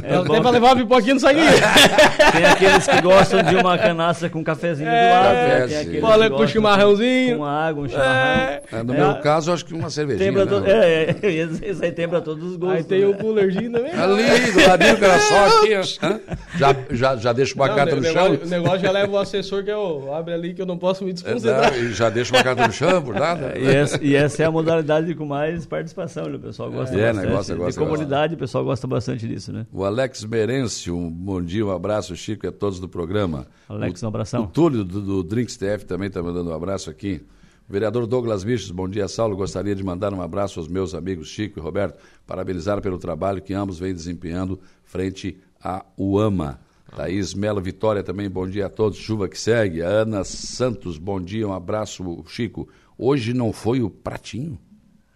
É, 0.03 0.15
é 0.15 0.23
tem 0.23 0.41
para 0.41 0.51
levar 0.51 0.67
uma 0.67 0.75
pipoquinha 0.75 1.15
no 1.15 1.19
sangue. 1.19 1.39
tem 2.31 2.45
aqueles 2.45 2.87
que 2.87 3.01
gostam 3.01 3.43
de 3.43 3.55
uma 3.55 3.77
canastra 3.77 4.29
com 4.29 4.39
um 4.39 4.43
cafezinho 4.43 4.89
é, 4.89 5.07
do 5.07 5.13
lado. 5.13 5.69
Né? 5.69 5.83
Tem 5.85 6.03
Olha 6.03 6.29
com 6.29 6.47
chimarrãozinho. 6.47 7.37
Com 7.37 7.45
água, 7.45 7.83
um 7.83 7.89
chimarrão. 7.89 8.11
É, 8.11 8.61
é 8.71 8.83
no 8.83 8.93
meu 8.93 9.15
caso, 9.15 9.51
acho 9.51 9.65
que 9.65 9.73
uma 9.73 9.89
cervejinha. 9.89 10.31
Tem 10.31 10.39
né? 10.39 10.45
to... 10.45 10.63
É, 10.65 11.15
é, 11.21 11.69
isso 11.71 11.83
aí 11.83 11.91
tem 11.91 12.07
para 12.07 12.21
todos 12.21 12.51
os 12.51 12.55
gostos. 12.55 12.77
Aí 12.77 12.83
tem 12.83 13.01
né? 13.01 13.07
o 13.07 13.13
coolerzinho 13.15 13.71
também. 13.71 13.91
Ali, 13.93 14.51
do 14.51 14.67
ladinho, 14.67 14.97
cara, 14.97 15.19
só 15.19 15.47
aqui. 15.47 16.19
Já, 16.57 16.75
já, 16.91 17.15
já 17.15 17.33
deixa 17.33 17.55
uma 17.55 17.69
carta 17.69 17.95
no 17.95 18.03
chão. 18.03 18.39
O 18.43 18.47
negócio 18.47 18.79
já 18.79 18.91
leva 18.91 19.11
o 19.11 19.17
assessor 19.17 19.63
que 19.63 19.71
eu 19.71 20.13
abre 20.13 20.33
ali 20.33 20.53
que 20.53 20.61
eu 20.61 20.65
não 20.65 20.77
posso 20.77 21.03
me 21.03 21.13
desconcentrar. 21.13 21.73
E 21.79 21.93
já 21.93 22.09
deixa 22.09 22.35
uma 22.35 22.43
carta 22.43 22.67
no 22.67 22.73
chão, 22.73 23.01
por 23.01 23.15
nada. 23.15 23.57
E 23.57 23.67
essa, 23.67 24.03
e 24.03 24.15
essa 24.15 24.43
é 24.43 24.45
a 24.45 24.51
modalidade 24.51 25.13
com 25.15 25.25
mais 25.25 25.65
participação, 25.65 26.29
né? 26.29 26.35
o 26.35 26.39
pessoal 26.39 26.71
gosta 26.71 26.95
é, 26.95 27.07
bastante. 27.07 27.27
Negócio, 27.27 27.53
negócio, 27.53 27.71
de 27.71 27.87
comunidade, 27.87 28.33
o 28.35 28.37
pessoal 28.37 28.63
gosta 28.63 28.87
bastante 28.87 29.27
disso, 29.27 29.51
né? 29.51 29.65
O 29.71 29.83
Alex 29.83 30.23
Merencio, 30.25 30.95
um 30.95 31.09
bom 31.09 31.41
dia, 31.41 31.65
um 31.65 31.71
abraço, 31.71 32.15
Chico, 32.15 32.45
e 32.45 32.49
a 32.49 32.51
todos 32.51 32.79
do 32.79 32.87
programa. 32.87 33.47
Alex, 33.67 34.03
um 34.03 34.07
abração. 34.07 34.43
O 34.43 34.47
Túlio 34.47 34.83
do, 34.83 35.01
do 35.01 35.23
Drinks 35.23 35.57
TF 35.57 35.85
também 35.85 36.07
está 36.07 36.21
mandando 36.21 36.49
um 36.49 36.53
abraço 36.53 36.89
aqui. 36.89 37.21
O 37.67 37.71
vereador 37.71 38.07
Douglas 38.07 38.43
Bichos, 38.43 38.71
bom 38.71 38.89
dia, 38.89 39.07
Saulo. 39.07 39.35
Gostaria 39.35 39.75
de 39.75 39.83
mandar 39.83 40.11
um 40.11 40.21
abraço 40.21 40.59
aos 40.59 40.67
meus 40.67 40.95
amigos 40.95 41.27
Chico 41.27 41.59
e 41.59 41.61
Roberto, 41.61 41.99
parabenizar 42.25 42.81
pelo 42.81 42.97
trabalho 42.97 43.41
que 43.41 43.53
ambos 43.53 43.77
vêm 43.77 43.93
desempenhando 43.93 44.59
frente 44.83 45.37
à 45.63 45.85
UAMA. 45.95 46.59
Thaís 46.95 47.33
Melo 47.33 47.61
Vitória 47.61 48.03
também, 48.03 48.29
bom 48.29 48.47
dia 48.47 48.65
a 48.65 48.69
todos. 48.69 48.97
Chuva 48.97 49.27
que 49.27 49.39
segue. 49.39 49.81
A 49.81 49.87
Ana 49.87 50.23
Santos, 50.23 50.97
bom 50.97 51.19
dia, 51.19 51.47
um 51.47 51.53
abraço, 51.53 52.23
Chico. 52.27 52.67
Hoje 52.97 53.33
não 53.33 53.53
foi 53.53 53.81
o 53.81 53.89
pratinho? 53.89 54.59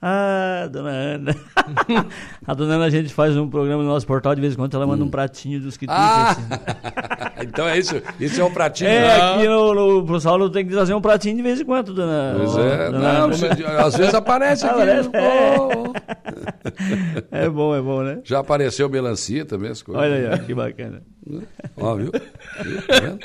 Ah, 0.06 0.68
dona 0.70 0.90
Ana. 0.90 1.36
a 2.46 2.54
dona 2.54 2.76
Ana, 2.76 2.86
a 2.86 2.90
gente 2.90 3.14
faz 3.14 3.38
um 3.38 3.50
programa 3.50 3.84
no 3.84 3.88
nosso 3.88 4.06
portal, 4.06 4.36
de 4.36 4.42
vez 4.42 4.54
em 4.54 4.58
quando 4.58 4.76
ela 4.76 4.86
manda 4.86 5.02
hum. 5.02 5.08
um 5.08 5.10
pratinho 5.10 5.62
dos 5.62 5.78
que 5.78 5.86
ah! 5.88 6.32
assim. 6.32 6.42
então 7.48 7.66
é 7.66 7.80
isso, 7.80 8.02
isso 8.20 8.42
é 8.42 8.44
um 8.44 8.52
pratinho. 8.52 8.90
É, 8.90 9.00
né? 9.00 9.16
aqui 9.16 9.48
no, 9.48 9.74
no, 9.74 10.06
pro 10.06 10.20
Saulo 10.20 10.50
tem 10.50 10.66
que 10.66 10.74
trazer 10.74 10.94
um 10.94 11.00
pratinho 11.00 11.38
de 11.38 11.42
vez 11.42 11.62
em 11.62 11.64
quando, 11.64 11.94
dona 11.94 12.36
Pois 12.38 12.58
é, 12.58 12.92
dona 12.92 13.14
não, 13.14 13.30
às 13.86 13.96
vezes 13.96 14.14
aparece 14.14 14.66
aqui. 14.66 14.76
Aparece, 14.76 15.10
é. 15.14 15.56
Oh. 15.58 15.94
é 17.32 17.50
bom, 17.50 17.74
é 17.74 17.82
bom, 17.82 18.04
né? 18.04 18.20
Já 18.26 18.40
apareceu 18.40 18.90
melancia 18.90 19.46
também, 19.46 19.72
as 19.72 19.82
coisas. 19.82 20.04
Olha 20.04 20.16
aí, 20.16 20.34
ó, 20.34 20.38
que 20.46 20.54
bacana. 20.54 21.02
Ó, 21.78 21.96
viu? 21.96 22.12
viu? 22.12 22.82
Tá 22.82 23.20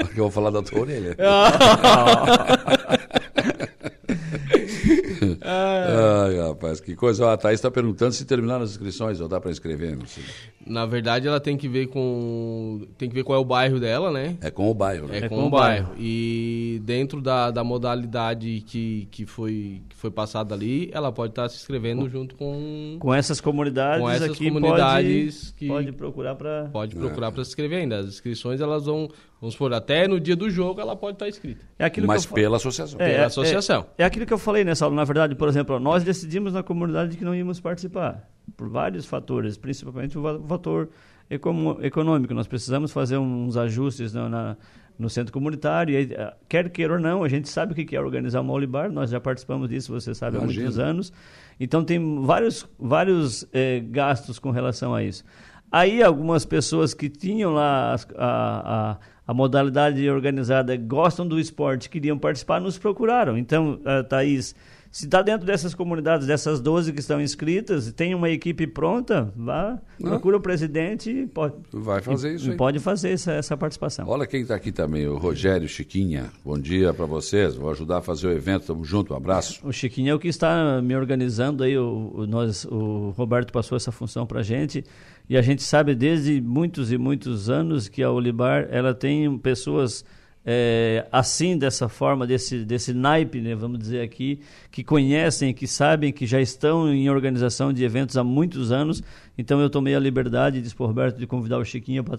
Aqui 0.04 0.18
eu 0.18 0.24
vou 0.24 0.30
falar 0.30 0.50
da 0.50 0.62
tua 0.62 0.80
orelha. 0.80 1.16
Ai, 1.18 2.98
rapaz, 6.58 6.80
que 6.80 6.96
coisa. 6.96 7.32
a 7.32 7.36
Thaís 7.36 7.58
está 7.58 7.70
perguntando 7.70 8.12
se 8.12 8.24
terminaram 8.24 8.64
as 8.64 8.70
inscrições 8.70 9.20
ou 9.20 9.28
dá 9.28 9.40
para 9.40 9.50
inscrever. 9.50 9.96
Não 9.96 10.06
sei. 10.06 10.24
Na 10.66 10.84
verdade, 10.84 11.28
ela 11.28 11.40
tem 11.40 11.56
que 11.56 11.68
ver 11.68 11.86
com. 11.86 12.86
Tem 12.98 13.08
que 13.08 13.14
ver 13.14 13.22
qual 13.22 13.38
é 13.38 13.40
o 13.40 13.44
bairro 13.44 13.78
dela, 13.78 14.10
né? 14.10 14.36
É 14.40 14.50
com 14.50 14.68
o 14.68 14.74
bairro, 14.74 15.06
né? 15.06 15.20
É, 15.20 15.24
é 15.24 15.28
com, 15.28 15.36
com, 15.36 15.46
o 15.46 15.50
bairro. 15.50 15.86
bairro. 15.86 16.00
E 16.00 16.82
dentro 16.84 17.22
da, 17.22 17.50
da 17.50 17.62
modalidade 17.62 18.62
que, 18.66 19.08
que, 19.10 19.24
foi, 19.24 19.80
que 19.88 19.96
foi 19.96 20.10
passada 20.10 20.54
ali, 20.54 20.90
ela 20.92 21.12
pode 21.12 21.32
estar 21.32 21.44
tá 21.44 21.48
se 21.48 21.56
inscrevendo 21.56 22.02
com, 22.02 22.08
junto 22.08 22.34
com. 22.34 22.96
Com 22.98 23.14
essas 23.14 23.40
comunidades 23.40 24.02
com 24.02 24.10
essas 24.10 24.30
aqui 24.30 24.48
comunidades 24.48 25.44
pode, 25.44 25.54
que. 25.54 25.68
Pode 25.68 25.92
procurar 25.92 26.34
para. 26.34 26.68
Pode 26.72 26.96
procurar 26.96 27.28
é. 27.28 27.30
para 27.30 27.44
se 27.44 27.50
inscrever 27.50 27.80
ainda. 27.80 27.98
As 28.00 28.06
inscrições 28.06 28.60
elas 28.60 28.84
vão 28.86 29.08
Vamos 29.40 29.54
supor, 29.54 29.72
até 29.72 30.08
no 30.08 30.18
dia 30.18 30.34
do 30.34 30.50
jogo 30.50 30.80
ela 30.80 30.96
pode 30.96 31.14
estar 31.14 31.28
inscrita. 31.28 31.64
É 31.78 31.84
aquilo 31.84 32.06
Mas 32.06 32.26
pela 32.26 32.56
associação. 32.56 33.00
É, 33.00 33.10
pela 33.10 33.22
é, 33.22 33.24
associação. 33.26 33.86
É, 33.96 34.02
é, 34.02 34.06
aquilo 34.06 34.26
que 34.26 34.32
eu 34.32 34.38
falei, 34.38 34.64
né, 34.64 34.74
Saulo? 34.74 34.96
Na 34.96 35.04
verdade, 35.04 35.34
por 35.34 35.48
exemplo, 35.48 35.78
nós 35.78 36.02
decidimos 36.02 36.52
na 36.52 36.62
comunidade 36.62 37.16
que 37.16 37.24
não 37.24 37.34
íamos 37.34 37.60
participar. 37.60 38.28
Por 38.56 38.68
vários 38.68 39.06
fatores, 39.06 39.56
principalmente 39.56 40.18
o 40.18 40.22
fator 40.46 40.88
econômico. 41.30 42.34
Nós 42.34 42.48
precisamos 42.48 42.90
fazer 42.90 43.18
uns 43.18 43.56
ajustes 43.56 44.12
na, 44.12 44.28
na 44.28 44.56
no 44.98 45.08
centro 45.08 45.32
comunitário. 45.32 45.94
E, 45.94 46.12
eh, 46.12 46.34
quer 46.48 46.68
queira 46.70 46.94
ou 46.94 46.98
não, 46.98 47.22
a 47.22 47.28
gente 47.28 47.48
sabe 47.48 47.72
o 47.72 47.74
que 47.74 47.94
é 47.94 48.00
organizar 48.00 48.40
uma 48.40 48.52
Olibar, 48.52 48.90
nós 48.90 49.10
já 49.10 49.20
participamos 49.20 49.68
disso, 49.68 49.92
você 49.92 50.14
sabe, 50.14 50.36
Imagina. 50.36 50.60
há 50.60 50.64
muitos 50.64 50.78
anos. 50.78 51.12
Então, 51.60 51.84
tem 51.84 52.22
vários, 52.24 52.66
vários 52.78 53.46
eh, 53.52 53.80
gastos 53.80 54.38
com 54.38 54.50
relação 54.50 54.94
a 54.94 55.02
isso. 55.02 55.24
Aí, 55.70 56.02
algumas 56.02 56.44
pessoas 56.44 56.94
que 56.94 57.08
tinham 57.08 57.52
lá 57.52 57.94
a, 58.16 58.92
a 58.92 58.98
a 59.28 59.34
modalidade 59.34 60.08
organizada 60.08 60.74
gostam 60.74 61.28
do 61.28 61.38
esporte, 61.38 61.90
queriam 61.90 62.18
participar, 62.18 62.62
nos 62.62 62.78
procuraram. 62.78 63.36
Então, 63.36 63.74
uh, 63.84 64.02
Thaís, 64.02 64.54
se 64.90 65.04
está 65.04 65.22
dentro 65.22 65.46
dessas 65.46 65.74
comunidades, 65.74 66.26
dessas 66.26 66.60
12 66.60 66.92
que 66.92 67.00
estão 67.00 67.20
inscritas, 67.20 67.92
tem 67.92 68.14
uma 68.14 68.30
equipe 68.30 68.66
pronta, 68.66 69.32
vá, 69.36 69.78
Não. 69.98 70.10
procura 70.10 70.38
o 70.38 70.40
presidente 70.40 71.10
e 71.10 71.26
pode, 71.26 71.54
Vai 71.72 72.00
fazer 72.00 72.34
isso 72.34 72.50
aí. 72.50 72.56
Pode 72.56 72.78
fazer 72.78 73.10
essa, 73.10 73.32
essa 73.32 73.56
participação. 73.56 74.08
Olha 74.08 74.26
quem 74.26 74.42
está 74.42 74.54
aqui 74.54 74.72
também, 74.72 75.06
o 75.06 75.18
Rogério 75.18 75.68
Chiquinha. 75.68 76.30
Bom 76.44 76.58
dia 76.58 76.94
para 76.94 77.06
vocês, 77.06 77.54
vou 77.54 77.70
ajudar 77.70 77.98
a 77.98 78.02
fazer 78.02 78.28
o 78.28 78.32
evento, 78.32 78.62
estamos 78.62 78.88
juntos, 78.88 79.12
um 79.12 79.16
abraço. 79.16 79.60
O 79.62 79.72
Chiquinha 79.72 80.12
é 80.12 80.14
o 80.14 80.18
que 80.18 80.28
está 80.28 80.80
me 80.82 80.96
organizando 80.96 81.62
aí, 81.62 81.76
o, 81.76 82.12
o 82.14 82.26
nós, 82.26 82.64
o 82.64 83.10
Roberto 83.16 83.52
passou 83.52 83.76
essa 83.76 83.92
função 83.92 84.26
para 84.26 84.40
a 84.40 84.42
gente, 84.42 84.84
e 85.28 85.36
a 85.36 85.42
gente 85.42 85.62
sabe 85.62 85.94
desde 85.94 86.40
muitos 86.40 86.90
e 86.90 86.96
muitos 86.96 87.50
anos 87.50 87.88
que 87.88 88.02
a 88.02 88.10
Olibar, 88.10 88.66
ela 88.70 88.94
tem 88.94 89.36
pessoas 89.38 90.04
é, 90.50 91.06
assim, 91.12 91.58
dessa 91.58 91.90
forma, 91.90 92.26
desse, 92.26 92.64
desse 92.64 92.94
naipe, 92.94 93.38
né, 93.38 93.54
vamos 93.54 93.78
dizer 93.78 94.00
aqui, 94.00 94.40
que 94.70 94.82
conhecem, 94.82 95.52
que 95.52 95.66
sabem, 95.66 96.10
que 96.10 96.26
já 96.26 96.40
estão 96.40 96.90
em 96.90 97.10
organização 97.10 97.70
de 97.70 97.84
eventos 97.84 98.16
há 98.16 98.24
muitos 98.24 98.72
anos. 98.72 99.02
Então 99.36 99.60
eu 99.60 99.68
tomei 99.68 99.94
a 99.94 100.00
liberdade, 100.00 100.62
disse 100.62 100.74
por 100.74 100.86
Roberto, 100.86 101.18
de 101.18 101.26
convidar 101.26 101.58
o 101.58 101.64
Chiquinho 101.66 102.02
para 102.02 102.16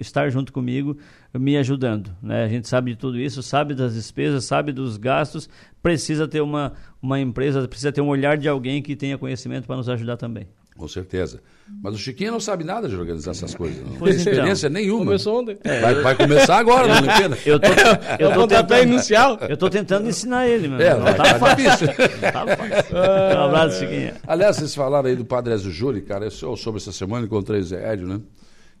estar 0.00 0.28
junto 0.28 0.52
comigo, 0.52 0.98
me 1.32 1.56
ajudando. 1.56 2.10
Né? 2.20 2.42
A 2.42 2.48
gente 2.48 2.66
sabe 2.66 2.90
de 2.90 2.96
tudo 2.96 3.16
isso, 3.16 3.44
sabe 3.44 3.74
das 3.74 3.94
despesas, 3.94 4.44
sabe 4.44 4.72
dos 4.72 4.96
gastos, 4.96 5.48
precisa 5.80 6.26
ter 6.26 6.40
uma, 6.40 6.72
uma 7.00 7.20
empresa, 7.20 7.68
precisa 7.68 7.92
ter 7.92 8.00
um 8.00 8.08
olhar 8.08 8.36
de 8.36 8.48
alguém 8.48 8.82
que 8.82 8.96
tenha 8.96 9.16
conhecimento 9.16 9.68
para 9.68 9.76
nos 9.76 9.88
ajudar 9.88 10.16
também. 10.16 10.48
Com 10.76 10.88
certeza. 10.88 11.40
Mas 11.82 11.94
o 11.94 11.98
Chiquinho 11.98 12.32
não 12.32 12.40
sabe 12.40 12.64
nada 12.64 12.88
de 12.88 12.96
organizar 12.96 13.32
essas 13.32 13.54
coisas. 13.54 13.84
Não 13.84 14.00
tem 14.00 14.14
experiência 14.14 14.66
então. 14.66 14.80
nenhuma. 14.80 15.04
Começou 15.04 15.40
ontem. 15.40 15.58
É, 15.64 15.80
vai, 15.80 15.94
vai, 15.96 16.14
começar 16.14 16.58
agora 16.58 16.88
na 16.88 16.98
Olimpíada. 16.98 17.38
Eu 17.44 17.60
tô, 17.60 17.68
eu 18.18 18.32
tô 18.32 18.46
tentando, 18.46 18.82
inicial. 18.82 19.38
Eu 19.48 19.56
tô 19.56 19.70
tentando 19.70 20.08
ensinar 20.08 20.48
ele, 20.48 20.68
mano. 20.68 20.82
É, 20.82 20.94
não, 20.94 21.04
tá, 21.04 21.14
tá 21.14 21.38
fácil. 21.38 21.88
tá 22.20 22.56
fácil. 22.56 22.96
Um 22.96 23.44
abraço, 23.44 23.78
Chiquinho. 23.80 24.14
Aliás, 24.26 24.56
vocês 24.56 24.74
falaram 24.74 25.08
aí 25.08 25.16
do 25.16 25.24
Padre 25.24 25.54
Ezio 25.54 25.70
Júri, 25.70 26.02
cara. 26.02 26.24
Eu 26.24 26.56
soube 26.56 26.78
essa 26.78 26.92
semana, 26.92 27.26
encontrei 27.26 27.60
o 27.60 27.64
Zé 27.64 27.92
Edio, 27.92 28.08
né? 28.08 28.20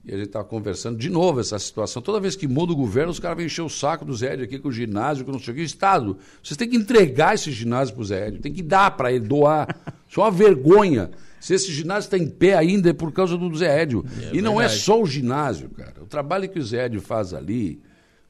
E 0.04 0.12
a 0.12 0.16
gente 0.16 0.26
estava 0.26 0.44
conversando 0.44 0.98
de 0.98 1.08
novo 1.08 1.38
essa 1.38 1.56
situação. 1.60 2.02
Toda 2.02 2.18
vez 2.18 2.34
que 2.34 2.48
muda 2.48 2.72
o 2.72 2.76
governo, 2.76 3.12
os 3.12 3.20
caras 3.20 3.36
vêm 3.36 3.46
encher 3.46 3.62
o 3.62 3.68
saco 3.68 4.04
do 4.04 4.14
Zé 4.14 4.32
Edio 4.32 4.44
aqui 4.44 4.58
com 4.58 4.68
o 4.68 4.72
ginásio, 4.72 5.24
com 5.24 5.30
não 5.30 5.38
sei 5.38 5.54
o 5.54 5.56
que. 5.56 5.62
Estado, 5.62 6.16
vocês 6.42 6.56
têm 6.56 6.68
que 6.68 6.76
entregar 6.76 7.34
esse 7.34 7.52
ginásio 7.52 7.94
para 7.94 8.02
o 8.02 8.04
Zé 8.04 8.26
Edio, 8.26 8.40
tem 8.40 8.52
que 8.52 8.62
dar 8.62 8.90
para 8.96 9.12
ele, 9.12 9.26
doar. 9.26 9.68
Isso 10.08 10.20
é 10.20 10.24
uma 10.24 10.30
vergonha. 10.30 11.10
Se 11.42 11.54
esse 11.54 11.72
ginásio 11.72 12.06
está 12.06 12.16
em 12.16 12.28
pé 12.28 12.54
ainda 12.54 12.90
é 12.90 12.92
por 12.92 13.10
causa 13.12 13.36
do 13.36 13.52
Zé 13.56 13.82
Édio. 13.82 14.04
É, 14.32 14.36
e 14.36 14.40
não 14.40 14.60
é 14.60 14.68
só 14.68 15.02
o 15.02 15.04
ginásio, 15.06 15.68
cara. 15.70 15.94
O 16.00 16.06
trabalho 16.06 16.48
que 16.48 16.58
o 16.58 16.62
Zé 16.62 16.84
Édio 16.84 17.00
faz 17.00 17.34
ali. 17.34 17.80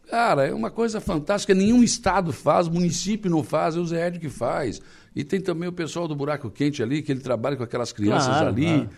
Cara, 0.09 0.47
é 0.47 0.55
uma 0.55 0.71
coisa 0.71 0.99
fantástica. 1.01 1.53
Nenhum 1.55 1.83
estado 1.83 2.33
faz, 2.33 2.69
município 2.69 3.31
não 3.31 3.43
faz, 3.45 3.77
é 3.77 3.81
o 3.81 3.85
Zé 3.87 4.07
Edio 4.07 4.21
que 4.21 4.31
faz. 4.31 4.81
E 5.15 5.23
tem 5.25 5.41
também 5.43 5.69
o 5.69 5.73
pessoal 5.73 6.09
do 6.09 6.17
Buraco 6.17 6.51
Quente 6.51 6.83
ali, 6.83 7.03
que 7.03 7.13
ele 7.13 7.21
trabalha 7.21 7.55
com 7.55 7.63
aquelas 7.63 7.93
crianças 7.93 8.29
Claro, 8.29 8.49
ali. 8.49 8.65
claro. 8.65 8.89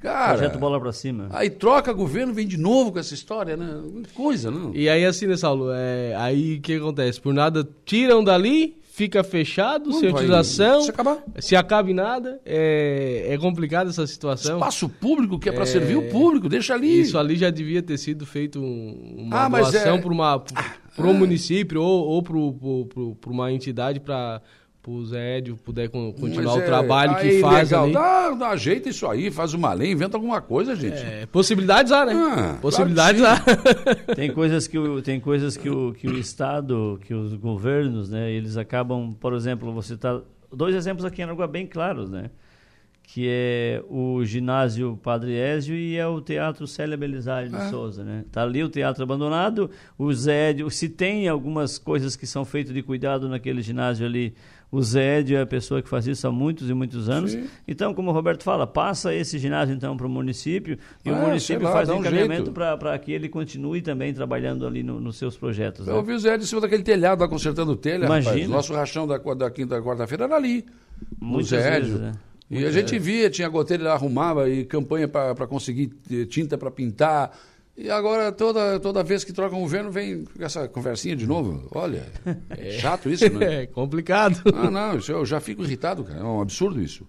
Cara, 0.00 0.34
Projeto 0.38 0.58
bola 0.58 0.78
pra 0.80 0.92
cima. 0.92 1.28
aí 1.32 1.48
troca 1.50 1.92
governo, 1.92 2.32
vem 2.34 2.46
de 2.46 2.56
novo 2.58 2.92
com 2.92 2.98
essa 2.98 3.14
história, 3.14 3.56
né? 3.56 3.80
Coisa, 4.14 4.50
não? 4.50 4.74
E 4.74 4.88
aí, 4.88 5.04
assim, 5.04 5.26
né, 5.26 5.36
Saulo? 5.36 5.68
É, 5.72 6.14
aí 6.16 6.56
o 6.56 6.60
que 6.60 6.74
acontece? 6.74 7.20
Por 7.20 7.32
nada, 7.34 7.66
tiram 7.86 8.22
dali, 8.22 8.76
fica 8.96 9.24
fechado, 9.24 9.90
Não 9.90 9.98
sem 9.98 10.10
vai- 10.12 10.22
utilização. 10.22 10.82
se 10.82 10.90
acabar. 10.90 11.18
Se 11.40 11.56
acaba 11.56 11.90
em 11.90 11.94
nada. 11.94 12.40
É, 12.44 13.26
é 13.28 13.36
complicado 13.38 13.90
essa 13.90 14.06
situação. 14.06 14.54
Espaço 14.56 14.88
público 14.88 15.36
que 15.36 15.48
é 15.48 15.52
para 15.52 15.66
servir 15.66 15.96
o 15.96 16.08
público, 16.10 16.48
deixa 16.48 16.74
ali. 16.74 17.00
Isso 17.00 17.18
ali 17.18 17.34
já 17.36 17.50
devia 17.50 17.82
ter 17.82 17.98
sido 17.98 18.24
feito 18.24 18.60
um- 18.60 19.16
uma 19.26 19.46
Ah, 19.46 19.48
doação 19.48 19.96
é- 19.96 20.00
para 20.00 20.12
uma 20.12 20.38
para 20.96 21.06
um 21.08 21.12
município 21.14 21.82
ou, 21.82 22.06
ou 22.06 23.16
para 23.16 23.30
uma 23.32 23.50
entidade 23.50 23.98
para 23.98 24.40
o 24.92 25.04
Zé 25.04 25.38
Edio 25.38 25.56
poder 25.56 25.88
con- 25.88 26.12
continuar 26.12 26.44
Mas 26.54 26.54
o 26.56 26.60
é- 26.60 26.66
trabalho 26.66 27.16
que 27.16 27.40
faz 27.40 27.70
legal. 27.70 27.84
ali. 27.84 27.92
Dá, 27.92 28.30
dá 28.30 28.56
jeito 28.56 28.88
isso 28.88 29.06
aí, 29.06 29.30
faz 29.30 29.54
uma 29.54 29.72
lei, 29.72 29.92
inventa 29.92 30.16
alguma 30.16 30.40
coisa, 30.40 30.74
gente. 30.76 30.96
É, 30.96 31.26
possibilidades 31.26 31.90
há, 31.92 32.04
né? 32.06 32.12
Ah, 32.14 32.58
possibilidades 32.60 33.20
claro 33.20 33.42
há. 34.08 34.14
Tem 34.14 34.30
coisas 34.32 34.66
que 34.66 34.78
o, 34.78 35.00
tem 35.02 35.18
coisas 35.20 35.56
que 35.56 35.68
o, 35.68 35.92
que 35.94 36.06
o 36.08 36.18
Estado, 36.18 36.98
que 37.04 37.12
os 37.14 37.34
governos, 37.34 38.10
né, 38.10 38.30
eles 38.30 38.56
acabam, 38.56 39.14
por 39.18 39.32
exemplo, 39.34 39.72
você 39.72 39.96
tá 39.96 40.20
dois 40.52 40.74
exemplos 40.74 41.04
aqui 41.04 41.20
em 41.20 41.24
Aragua 41.24 41.46
bem 41.46 41.66
claros, 41.66 42.08
né? 42.10 42.30
Que 43.06 43.26
é 43.28 43.82
o 43.90 44.24
ginásio 44.24 44.98
Padre 45.02 45.34
Ézio 45.36 45.76
e 45.76 45.94
é 45.96 46.06
o 46.06 46.22
Teatro 46.22 46.66
Célia 46.66 46.96
Belisário 46.96 47.50
de 47.50 47.56
Ah. 47.56 47.68
Souza, 47.68 48.02
né? 48.02 48.24
Tá 48.32 48.42
ali 48.42 48.64
o 48.64 48.68
teatro 48.68 49.02
abandonado, 49.02 49.70
o 49.98 50.10
Zédio, 50.12 50.70
se 50.70 50.88
tem 50.88 51.28
algumas 51.28 51.76
coisas 51.78 52.16
que 52.16 52.26
são 52.26 52.46
feitas 52.46 52.72
de 52.72 52.82
cuidado 52.82 53.28
naquele 53.28 53.60
ginásio 53.60 54.06
ali, 54.06 54.32
o 54.76 54.82
Zédio 54.82 55.36
é 55.36 55.42
a 55.42 55.46
pessoa 55.46 55.80
que 55.82 55.88
faz 55.88 56.06
isso 56.06 56.26
há 56.26 56.32
muitos 56.32 56.68
e 56.68 56.74
muitos 56.74 57.08
anos. 57.08 57.32
Sim. 57.32 57.44
Então, 57.66 57.94
como 57.94 58.10
o 58.10 58.12
Roberto 58.12 58.42
fala, 58.42 58.66
passa 58.66 59.14
esse 59.14 59.38
ginásio 59.38 59.74
então 59.74 59.96
para 59.96 60.06
o 60.06 60.10
município 60.10 60.76
e 61.04 61.10
o 61.10 61.14
Ah, 61.14 61.18
município 61.20 61.62
lá, 61.64 61.72
faz 61.72 61.88
o 61.88 61.94
um 61.94 62.00
encaminhamento 62.00 62.50
para 62.52 62.98
que 62.98 63.12
ele 63.12 63.28
continue 63.28 63.80
também 63.82 64.12
trabalhando 64.12 64.66
ali 64.66 64.82
no- 64.82 65.00
nos 65.00 65.16
seus 65.16 65.36
projetos. 65.36 65.86
Eu 65.86 65.92
Né? 65.94 65.98
ouvi 66.00 66.12
o 66.12 66.18
Zé 66.18 66.36
de 66.36 66.46
cima 66.46 66.60
daquele 66.60 66.82
telhado 66.82 67.20
lá 67.20 67.28
consertando 67.28 67.72
o 67.72 67.76
telha, 67.76 68.02
rapaz. 68.02 68.26
Imagina. 68.26 68.48
Nosso 68.56 68.74
rachão 68.74 69.06
da, 69.06 69.18
da 69.18 69.50
quinta 69.50 69.80
quarta-feira 69.80 70.24
era 70.24 70.36
ali. 70.36 70.64
Muitas 71.20 71.48
Zé 71.50 71.70
vezes, 71.70 71.94
Edio. 71.94 72.02
né? 72.06 72.12
E 72.50 72.64
a 72.64 72.70
gente 72.70 72.98
via, 72.98 73.30
tinha 73.30 73.48
goteira, 73.48 73.82
ele 73.84 73.90
arrumava 73.90 74.48
e 74.48 74.64
campanha 74.64 75.08
para 75.08 75.46
conseguir 75.46 75.90
eh, 76.10 76.24
tinta 76.26 76.58
para 76.58 76.70
pintar. 76.70 77.30
E 77.76 77.90
agora, 77.90 78.30
toda, 78.30 78.78
toda 78.78 79.02
vez 79.02 79.24
que 79.24 79.32
troca 79.32 79.56
um 79.56 79.60
governo, 79.60 79.90
vem 79.90 80.24
com 80.24 80.44
essa 80.44 80.68
conversinha 80.68 81.16
de 81.16 81.26
novo. 81.26 81.66
Olha, 81.72 82.06
é 82.50 82.78
chato 82.78 83.10
isso, 83.10 83.28
né? 83.32 83.62
É 83.62 83.66
complicado. 83.66 84.40
Ah, 84.54 84.70
não, 84.70 84.98
isso 84.98 85.10
eu 85.10 85.26
já 85.26 85.40
fico 85.40 85.64
irritado, 85.64 86.04
cara. 86.04 86.20
É 86.20 86.22
um 86.22 86.40
absurdo 86.40 86.80
isso. 86.80 87.04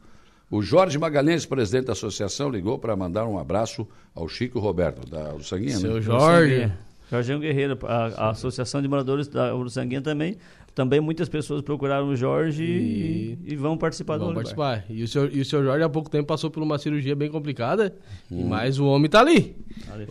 O 0.49 0.61
Jorge 0.61 0.97
Magalhães, 0.97 1.45
presidente 1.45 1.85
da 1.85 1.93
associação, 1.93 2.49
ligou 2.49 2.79
para 2.79 2.95
mandar 2.95 3.25
um 3.25 3.37
abraço 3.37 3.87
ao 4.13 4.27
Chico 4.27 4.59
Roberto, 4.59 5.07
da 5.09 5.33
Uruçanguinha, 5.33 5.77
Seu 5.77 5.95
né? 5.95 6.01
Jorge. 6.01 6.71
Jorginho 7.09 7.39
Guerreiro, 7.39 7.77
a, 7.83 8.27
a 8.27 8.29
Associação 8.31 8.81
de 8.81 8.87
Moradores 8.87 9.27
da 9.27 9.55
Uruçanguinha 9.55 10.01
também. 10.01 10.37
Também 10.75 10.99
muitas 10.99 11.29
pessoas 11.29 11.61
procuraram 11.61 12.09
o 12.09 12.15
Jorge 12.17 12.61
e, 12.63 13.39
e 13.45 13.55
vão 13.55 13.77
participar 13.77 14.17
do 14.17 14.25
Vamos 14.25 14.35
Olivar. 14.39 14.55
participar. 14.81 14.93
E 14.93 15.01
o, 15.03 15.07
senhor, 15.07 15.29
e 15.33 15.39
o 15.39 15.45
seu 15.45 15.63
Jorge 15.63 15.83
há 15.83 15.89
pouco 15.89 16.09
tempo 16.09 16.27
passou 16.27 16.51
por 16.51 16.61
uma 16.61 16.77
cirurgia 16.77 17.15
bem 17.15 17.31
complicada, 17.31 17.95
e 18.29 18.35
Hum. 18.35 18.47
mas 18.47 18.77
o 18.77 18.85
homem 18.85 19.09
tá 19.09 19.21
ali. 19.21 19.55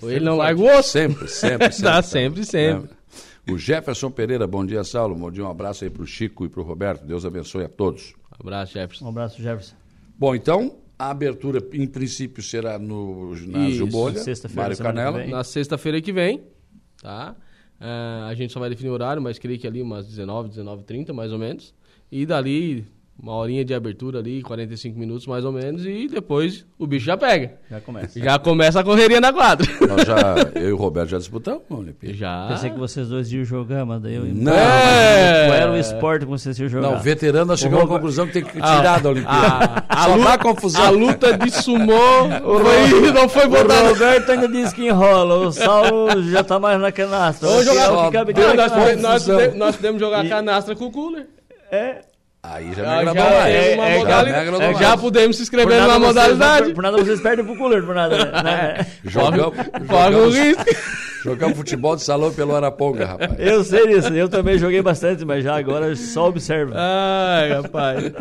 Ou 0.01 0.11
ele 0.11 0.25
não 0.25 0.39
larga 0.39 0.59
o 0.61 0.65
osso. 0.79 0.89
Sempre, 0.89 1.29
sempre, 1.29 1.69
sempre. 1.71 1.83
Dá 1.83 2.01
sempre, 2.03 2.45
sempre. 2.47 2.89
É. 3.47 3.53
O 3.53 3.59
Jefferson 3.59 4.11
Pereira, 4.11 4.47
bom 4.47 4.65
dia, 4.65 4.83
Saulo. 4.85 5.15
Bom 5.15 5.31
dia, 5.31 5.45
um 5.45 5.51
abraço 5.51 5.85
aí 5.85 5.91
para 5.91 6.03
o 6.03 6.07
Chico 6.07 6.47
e 6.47 6.49
para 6.49 6.63
o 6.63 6.65
Roberto. 6.65 7.05
Deus 7.05 7.27
abençoe 7.27 7.65
a 7.65 7.69
todos. 7.69 8.15
Abraço, 8.41 8.73
Jefferson. 8.73 9.05
Um 9.05 9.09
abraço, 9.11 9.43
Jefferson. 9.43 9.75
Bom, 10.19 10.35
então, 10.35 10.77
a 10.99 11.11
abertura, 11.11 11.63
em 11.75 11.87
princípio, 11.87 12.43
será 12.43 12.79
no 12.79 13.35
ginásio 13.37 13.69
Isso, 13.85 13.87
Bolha, 13.89 14.19
sexta-feira, 14.19 14.63
Mário 14.63 14.79
Canela. 14.79 15.27
Na 15.27 15.45
sexta-feira 15.45 16.01
que 16.01 16.11
vem, 16.11 16.43
tá? 17.03 17.37
Ah, 17.87 18.29
a 18.29 18.35
gente 18.35 18.51
só 18.51 18.59
vai 18.59 18.71
definir 18.71 18.89
o 18.89 18.95
horário, 18.95 19.21
mas 19.21 19.39
creio 19.39 19.59
que 19.59 19.67
ali 19.67 19.83
umas 19.83 20.07
19, 20.07 20.49
19h30, 20.49 21.13
mais 21.13 21.33
ou 21.33 21.39
menos. 21.39 21.75
E 22.11 22.25
dali, 22.25 22.87
uma 23.17 23.33
horinha 23.37 23.65
de 23.65 23.73
abertura 23.73 24.19
ali, 24.19 24.43
45 24.43 24.99
minutos 24.99 25.27
mais 25.27 25.45
ou 25.45 25.53
menos, 25.53 25.87
e 25.87 26.09
depois 26.09 26.67
o 26.79 26.87
bicho 26.87 27.07
já 27.07 27.17
pega. 27.17 27.53
Já 27.71 27.81
começa. 27.81 28.21
Já 28.21 28.39
começa 28.39 28.81
a 28.81 28.85
correria 28.85 29.21
na 29.21 29.33
quadra. 29.33 29.67
Nós 29.89 30.07
já, 30.07 30.35
eu 30.61 30.69
e 30.71 30.73
o 30.73 30.77
Roberto 30.77 31.11
já 31.11 31.19
disputamos, 31.19 31.63
a 31.71 31.75
Olimpíada. 31.75 32.15
Já. 32.17 32.49
Pensei 32.49 32.71
que 32.71 32.79
vocês 32.79 33.09
dois 33.09 33.33
iam 33.33 33.45
jogar, 33.45 33.87
mas 33.87 34.03
daí 34.03 34.15
eu... 34.17 34.25
Não, 34.27 34.53
É. 34.53 35.47
Qual 35.47 35.57
era 35.59 35.73
o 35.73 35.77
esporte 35.79 36.25
que 36.25 36.31
vocês 36.31 36.59
iam 36.59 36.69
jogar? 36.69 36.91
Não, 36.91 36.99
veterano, 37.01 37.47
nós 37.47 37.61
chegamos 37.61 37.85
à 37.85 37.89
conclusão 37.89 38.27
que 38.27 38.33
tem 38.35 38.45
que 38.45 38.53
tirar 38.53 39.01
da 39.01 39.09
Olimpíada. 39.11 39.85
A, 39.89 40.05
a, 40.05 40.05
Só 40.09 40.15
luta, 40.17 40.39
confusão. 40.39 40.83
a 40.85 40.91
luta 40.91 41.39
de 41.39 41.51
sumô 41.51 41.93
foi, 42.43 43.13
não 43.13 43.29
foi 43.29 43.47
O 43.47 43.49
botada. 43.49 43.89
Roberto 43.89 44.33
ainda 44.33 44.49
diz 44.49 44.73
que 44.73 44.87
enrola, 44.87 45.37
o 45.47 45.53
Saulo 45.53 46.23
já 46.31 46.43
tá 46.45 46.59
mais 46.59 46.81
na 46.81 46.91
canastra. 46.93 47.49
Vamos 47.49 47.65
jogar. 47.65 47.87
Só 47.87 48.07
fica- 48.07 48.97
Nós, 49.01 49.27
nós 49.57 49.77
podemos 49.77 50.01
jogar 50.01 50.25
E- 50.25 50.29
canastra 50.29 50.75
com 50.77 50.87
o 50.87 50.91
cooler. 50.91 51.27
É, 51.71 52.01
Aí 52.47 52.67
já 52.75 52.83
me 52.83 52.89
Já, 52.89 52.95
agradou 52.99 53.23
já 53.25 53.31
mais. 53.31 53.55
é 53.55 53.73
é, 53.73 53.77
modalidade. 53.77 54.09
já 54.09 54.23
me 54.25 54.33
agradou 54.41 54.61
é, 54.63 54.67
mais. 54.67 54.79
já 54.79 54.97
podemos 54.99 55.37
se 55.37 55.43
inscrever 55.43 55.81
numa 55.81 55.87
vocês- 55.99 56.03
modalidade. 56.07 56.67
Por, 56.67 56.75
por 56.75 56.83
nada 56.83 56.97
vocês 56.99 57.21
perdem 57.21 57.45
pro 57.45 57.57
cooler, 57.57 57.83
por 57.85 57.95
nada. 57.95 58.43
Né? 58.43 58.87
Jogamos, 59.05 59.57
jogamos, 59.89 60.35
risco. 60.37 60.65
jogamos 61.25 61.57
futebol 61.57 61.97
de 61.97 62.03
salão 62.03 62.33
pelo 62.35 62.55
Araponga, 62.55 63.07
rapaz. 63.07 63.31
Eu 63.39 63.65
sei 63.65 63.87
disso, 63.89 64.09
eu 64.13 64.29
também 64.29 64.59
joguei 64.59 64.83
bastante, 64.83 65.25
mas 65.25 65.43
já 65.43 65.57
agora 65.57 65.97
só 65.97 66.29
observa. 66.29 66.75
Ai, 66.77 67.49
rapaz. 67.55 68.13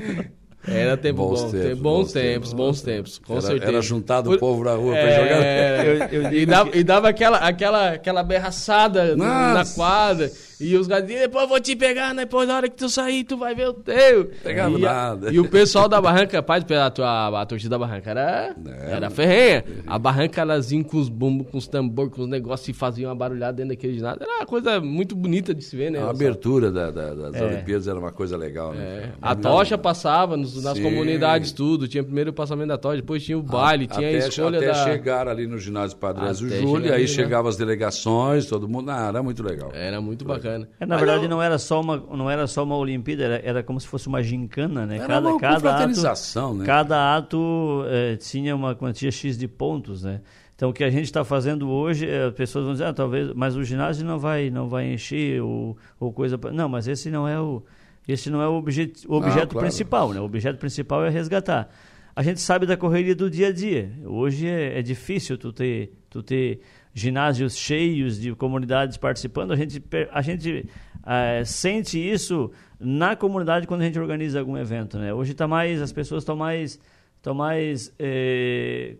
Era 0.65 0.95
tempo 0.95 1.27
Bons 1.27 1.41
bom. 1.43 1.51
tempos, 1.51 1.65
tem- 1.67 1.75
bons, 1.75 1.81
bons 1.81 2.13
tempos, 2.13 2.23
tempos. 2.23 2.53
bons 2.53 2.81
tempos, 2.81 3.19
com 3.19 3.33
Era- 3.33 3.41
certeza. 3.41 3.71
era 3.73 3.81
juntado 3.81 4.31
o 4.31 4.39
povo 4.39 4.63
na 4.63 4.71
rua 4.71 4.93
pra 4.93 5.01
É, 5.01 5.15
jogar. 5.19 5.43
era. 5.45 5.83
Eu- 6.15 6.21
eu 6.23 6.31
e, 6.33 6.45
dava, 6.45 6.69
que- 6.69 6.77
e 6.77 6.83
dava 6.85 7.09
aquela, 7.09 7.37
aquela, 7.39 7.89
aquela 7.89 8.23
berraçada 8.23 9.13
na 9.17 9.55
Nossa. 9.55 9.75
quadra. 9.75 10.31
E 10.59 10.75
os 10.77 10.87
gatinhos, 10.87 11.21
depois 11.21 11.43
eu 11.43 11.49
vou 11.49 11.59
te 11.59 11.75
pegar, 11.75 12.13
né? 12.13 12.23
depois 12.23 12.47
na 12.47 12.55
hora 12.57 12.69
que 12.69 12.75
tu 12.75 12.89
sair, 12.89 13.23
tu 13.23 13.37
vai 13.37 13.53
ver 13.55 13.67
o 13.69 13.73
teu. 13.73 14.25
Pegava 14.43 14.77
e, 14.79 14.85
a- 14.85 14.93
nada. 14.93 15.31
e 15.31 15.39
o 15.39 15.49
pessoal 15.49 15.87
da 15.89 15.99
barranca, 15.99 16.41
pai, 16.41 16.59
a, 16.59 16.89
tua, 16.89 17.41
a 17.41 17.45
torcida 17.45 17.71
da 17.71 17.79
barranca 17.79 18.09
era, 18.11 18.55
É, 18.65 18.91
era 18.93 19.09
ferrenha. 19.09 19.63
A 19.87 19.97
barranca, 19.99 20.41
elas 20.41 20.71
iam 20.71 20.83
com 20.83 20.97
os 20.97 21.09
bumbos, 21.09 21.47
com 21.49 21.57
os 21.57 21.67
tambor, 21.67 22.09
com 22.09 22.21
os 22.23 22.27
negócios 22.29 22.67
e 22.69 22.73
faziam 22.73 23.09
uma 23.09 23.15
barulhada 23.15 23.53
dentro 23.53 23.69
daquele 23.69 23.95
ginásio. 23.95 24.21
Era 24.23 24.37
uma 24.37 24.45
coisa 24.45 24.79
muito 24.79 25.15
bonita 25.15 25.53
de 25.53 25.63
se 25.63 25.75
ver, 25.75 25.91
né? 25.91 25.99
A 25.99 26.09
abertura 26.09 26.71
da- 26.71 26.91
da- 26.91 27.13
das 27.13 27.35
É. 27.35 27.43
Olimpíadas 27.45 27.87
era 27.87 27.99
uma 27.99 28.11
coisa 28.11 28.37
legal, 28.37 28.73
né? 28.73 28.83
É, 28.83 29.09
a 29.21 29.35
tocha 29.35 29.77
passava 29.77 30.37
nos- 30.37 30.63
nas 30.63 30.77
Sim. 30.77 30.83
comunidades, 30.83 31.51
tudo. 31.51 31.87
Tinha 31.87 32.03
primeiro 32.03 32.29
o 32.29 32.33
passamento 32.33 32.67
da 32.69 32.77
tocha, 32.77 32.97
depois 32.97 33.23
tinha 33.23 33.37
o 33.37 33.41
baile, 33.43 33.87
tinha 33.87 34.07
a 34.07 34.09
até, 34.17 34.27
escolha 34.27 34.57
até 34.59 34.67
da. 34.67 34.73
chegar 34.75 35.27
ali 35.27 35.47
no 35.47 35.57
ginásio 35.57 35.97
Padre 35.97 36.23
Até 36.25 36.33
Júlio, 36.33 36.93
aí 36.93 37.01
né? 37.01 37.07
chegavam 37.07 37.49
as 37.49 37.57
delegações, 37.57 38.45
todo 38.45 38.67
mundo. 38.67 38.89
Ah, 38.91 39.07
era 39.07 39.21
muito 39.23 39.43
legal. 39.43 39.71
Era 39.73 39.99
muito 40.01 40.23
bacana. 40.25 40.42
É, 40.47 40.85
na 40.85 40.95
Mas 40.95 40.99
verdade, 40.99 41.23
não- 41.23 41.37
não 41.37 41.41
era 41.43 41.57
só 41.57 41.81
uma, 41.81 41.97
não 41.97 42.29
era 42.29 42.47
só 42.47 42.63
uma 42.63 42.75
Olimpíada, 42.77 43.23
era, 43.23 43.41
era 43.43 43.63
como 43.63 43.79
se 43.79 43.87
fosse 43.87 44.07
uma 44.07 44.21
gincana, 44.21 44.85
né? 44.85 44.97
Era 44.97 45.19
uma 45.19 45.39
confraternização, 45.39 46.49
ato, 46.49 46.57
né? 46.59 46.65
Cada 46.65 47.15
ato 47.15 47.83
eh, 47.87 48.15
tinha 48.17 48.55
uma 48.55 48.75
quantia 48.75 49.11
X 49.11 49.37
de 49.37 49.47
pontos, 49.47 50.03
né? 50.03 50.21
Então, 50.55 50.69
o 50.69 50.73
que 50.73 50.83
a 50.83 50.89
gente 50.89 51.05
está 51.05 51.23
fazendo 51.23 51.69
hoje, 51.69 52.07
eh, 52.07 52.25
as 52.27 52.33
pessoas 52.33 52.65
vão 52.65 52.73
dizer, 52.73 52.85
ah, 52.85 52.93
talvez, 52.93 53.33
mas 53.33 53.55
o 53.55 53.63
ginásio 53.63 54.05
não 54.05 54.19
vai, 54.19 54.49
não 54.49 54.69
vai 54.69 54.93
encher 54.93 55.41
ou, 55.41 55.77
ou 55.99 56.13
coisa... 56.13 56.37
pa-" 56.37 56.51
Não, 56.51 56.69
mas 56.69 56.87
esse 56.87 57.09
não 57.09 57.27
é 57.27 57.39
o, 57.39 57.63
esse 58.07 58.29
não 58.29 58.41
é 58.41 58.47
o, 58.47 58.53
objet, 58.53 59.05
o 59.07 59.13
objeto 59.15 59.49
claro. 59.49 59.65
principal, 59.67 60.13
né? 60.13 60.19
O 60.19 60.23
objeto 60.25 60.57
principal 60.57 61.03
é 61.03 61.09
resgatar. 61.09 61.69
A 62.15 62.21
gente 62.21 62.39
sabe 62.39 62.67
da 62.67 62.77
correria 62.77 63.15
do 63.15 63.27
dia 63.29 63.47
a 63.47 63.51
dia. 63.51 63.91
Hoje 64.05 64.47
é, 64.47 64.77
é 64.77 64.81
difícil 64.83 65.35
tu 65.37 65.51
ter, 65.51 65.91
tu 66.09 66.21
ter 66.21 66.61
ginásios 66.93 67.55
cheios 67.57 68.19
de 68.19 68.33
comunidades 68.35 68.97
participando. 68.97 69.51
A 69.51 69.55
gente, 69.55 69.81
a 70.11 70.21
gente 70.21 70.69
eh, 71.05 71.43
sente 71.45 71.97
isso 71.97 72.51
na 72.79 73.15
comunidade 73.15 73.65
quando 73.65 73.81
a 73.81 73.85
gente 73.85 73.99
organiza 73.99 74.39
algum 74.39 74.57
evento, 74.57 74.97
né? 74.97 75.13
Hoje 75.13 75.33
tá 75.33 75.47
mais, 75.47 75.81
as 75.81 75.91
pessoas 75.91 76.23
estão 76.23 76.35
mais, 76.35 76.79
estão 77.17 77.33
mais 77.33 77.91
eh, 77.97 78.97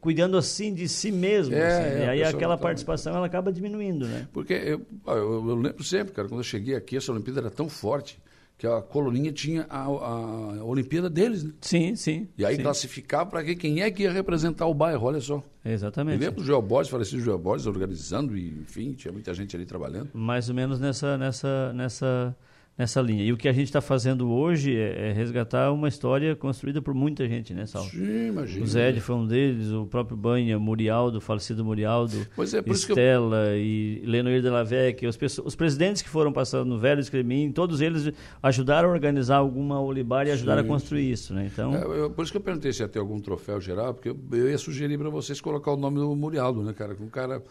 cuidando 0.00 0.36
assim 0.36 0.72
de 0.72 0.88
si 0.88 1.10
mesmo. 1.10 1.54
É, 1.54 1.66
assim, 1.66 1.82
é, 1.82 1.98
né? 1.98 2.08
aí 2.10 2.22
aquela 2.22 2.56
tá- 2.56 2.62
participação 2.62 3.16
ela 3.16 3.26
acaba 3.26 3.52
diminuindo, 3.52 4.06
né? 4.06 4.28
Porque 4.32 4.52
eu, 4.52 4.82
eu, 5.06 5.48
eu 5.48 5.54
lembro 5.56 5.82
sempre, 5.82 6.12
cara, 6.12 6.28
quando 6.28 6.40
eu 6.40 6.44
cheguei 6.44 6.76
aqui, 6.76 6.96
essa 6.96 7.10
Olimpíada 7.10 7.40
era 7.40 7.50
tão 7.50 7.68
forte 7.68 8.18
que 8.62 8.66
a 8.68 8.80
coloninha 8.80 9.32
tinha 9.32 9.66
a, 9.68 9.86
a 9.86 10.64
Olimpíada 10.64 11.10
deles, 11.10 11.42
né? 11.42 11.52
Sim, 11.60 11.96
sim. 11.96 12.28
E 12.38 12.46
aí 12.46 12.54
sim. 12.54 12.62
classificava 12.62 13.28
para 13.28 13.42
quem 13.56 13.82
é 13.82 13.90
que 13.90 14.04
ia 14.04 14.12
representar 14.12 14.66
o 14.66 14.74
bairro, 14.74 15.04
olha 15.04 15.20
só. 15.20 15.42
Exatamente. 15.64 16.20
lembro 16.20 16.42
do 16.42 16.46
Joel 16.46 16.62
Borges, 16.62 16.88
falecido 16.88 17.20
Joel 17.20 17.40
Borges, 17.40 17.66
organizando, 17.66 18.36
e 18.36 18.50
enfim, 18.60 18.92
tinha 18.92 19.10
muita 19.10 19.34
gente 19.34 19.56
ali 19.56 19.66
trabalhando. 19.66 20.10
mais 20.14 20.48
ou 20.48 20.54
menos 20.54 20.78
nessa 20.78 21.18
nessa 21.18 21.72
nessa 21.72 22.36
nessa 22.76 23.00
linha. 23.00 23.22
E 23.22 23.32
o 23.32 23.36
que 23.36 23.48
a 23.48 23.52
gente 23.52 23.66
está 23.66 23.80
fazendo 23.80 24.30
hoje 24.30 24.76
é, 24.76 25.10
é, 25.10 25.12
resgatar 25.12 25.72
uma 25.72 25.88
história 25.88 26.34
construída 26.34 26.80
por 26.80 26.94
muita 26.94 27.28
gente, 27.28 27.52
né, 27.52 27.66
Sal? 27.66 27.84
Sim, 27.84 28.28
imagina. 28.28 28.64
O 28.64 28.66
Zé 28.66 28.92
foi 28.94 29.14
um 29.14 29.26
deles, 29.26 29.70
o 29.70 29.86
próprio 29.86 30.16
Banha, 30.16 30.58
Murialdo, 30.58 31.20
falecido 31.20 31.64
Murialdo, 31.64 32.26
pois 32.34 32.54
é, 32.54 32.62
por 32.62 32.72
Estela 32.74 33.48
eu... 33.50 33.58
e 33.58 34.02
Lenoir 34.06 34.40
de 34.40 34.48
la 34.48 34.62
Vecchia, 34.62 35.08
os, 35.08 35.18
os, 35.44 35.54
presidentes 35.54 36.02
que 36.02 36.08
foram 36.08 36.32
passando 36.32 36.68
no 36.68 36.78
Velho 36.78 37.00
Escremin, 37.00 37.52
todos 37.52 37.80
eles 37.80 38.10
ajudaram 38.42 38.88
a 38.88 38.92
organizar 38.92 39.36
alguma 39.36 39.80
olibar 39.80 40.26
e 40.26 40.30
ajudaram 40.30 40.62
Sim. 40.62 40.68
a 40.68 40.72
construir 40.72 41.10
isso, 41.10 41.34
né? 41.34 41.48
Então... 41.52 41.74
É, 41.74 41.82
eu, 41.84 42.10
por 42.10 42.22
isso 42.22 42.32
que 42.32 42.38
eu 42.38 42.42
perguntei 42.42 42.72
se 42.72 42.82
ia 42.82 42.88
ter 42.88 42.98
algum 42.98 43.20
troféu 43.20 43.60
geral, 43.60 43.92
porque 43.94 44.08
eu, 44.08 44.18
eu 44.32 44.48
ia 44.48 44.58
sugerir 44.58 44.98
para 44.98 45.10
vocês 45.10 45.40
colocar 45.40 45.72
o 45.72 45.76
nome 45.76 45.98
do 45.98 46.14
Murialdo, 46.16 46.62
né, 46.62 46.72
cara? 46.72 46.96
Um 47.00 47.08
cara 47.08 47.42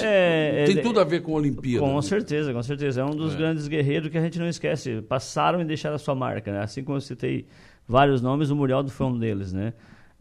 é, 0.00 0.64
tem 0.66 0.78
é, 0.78 0.80
tudo 0.80 1.00
a 1.00 1.04
ver 1.04 1.22
com 1.22 1.32
a 1.32 1.36
Olimpíada. 1.36 1.84
Com 1.84 1.96
né? 1.96 2.02
certeza, 2.02 2.52
com 2.52 2.62
certeza. 2.62 3.00
É 3.00 3.04
um 3.04 3.16
dos 3.16 3.34
é. 3.34 3.36
grandes 3.36 3.66
guerreiros 3.66 4.08
que 4.10 4.16
a 4.16 4.20
gente 4.20 4.38
não 4.38 4.48
esquece. 4.48 5.02
Passaram 5.02 5.60
e 5.60 5.64
deixaram 5.64 5.96
a 5.96 5.98
sua 5.98 6.14
marca. 6.14 6.52
Né? 6.52 6.60
Assim 6.60 6.84
como 6.84 6.96
eu 6.96 7.00
citei 7.00 7.46
vários 7.86 8.22
nomes, 8.22 8.50
o 8.50 8.56
Murialdo 8.56 8.90
foi 8.90 9.06
um 9.06 9.18
deles. 9.18 9.52
Né? 9.52 9.72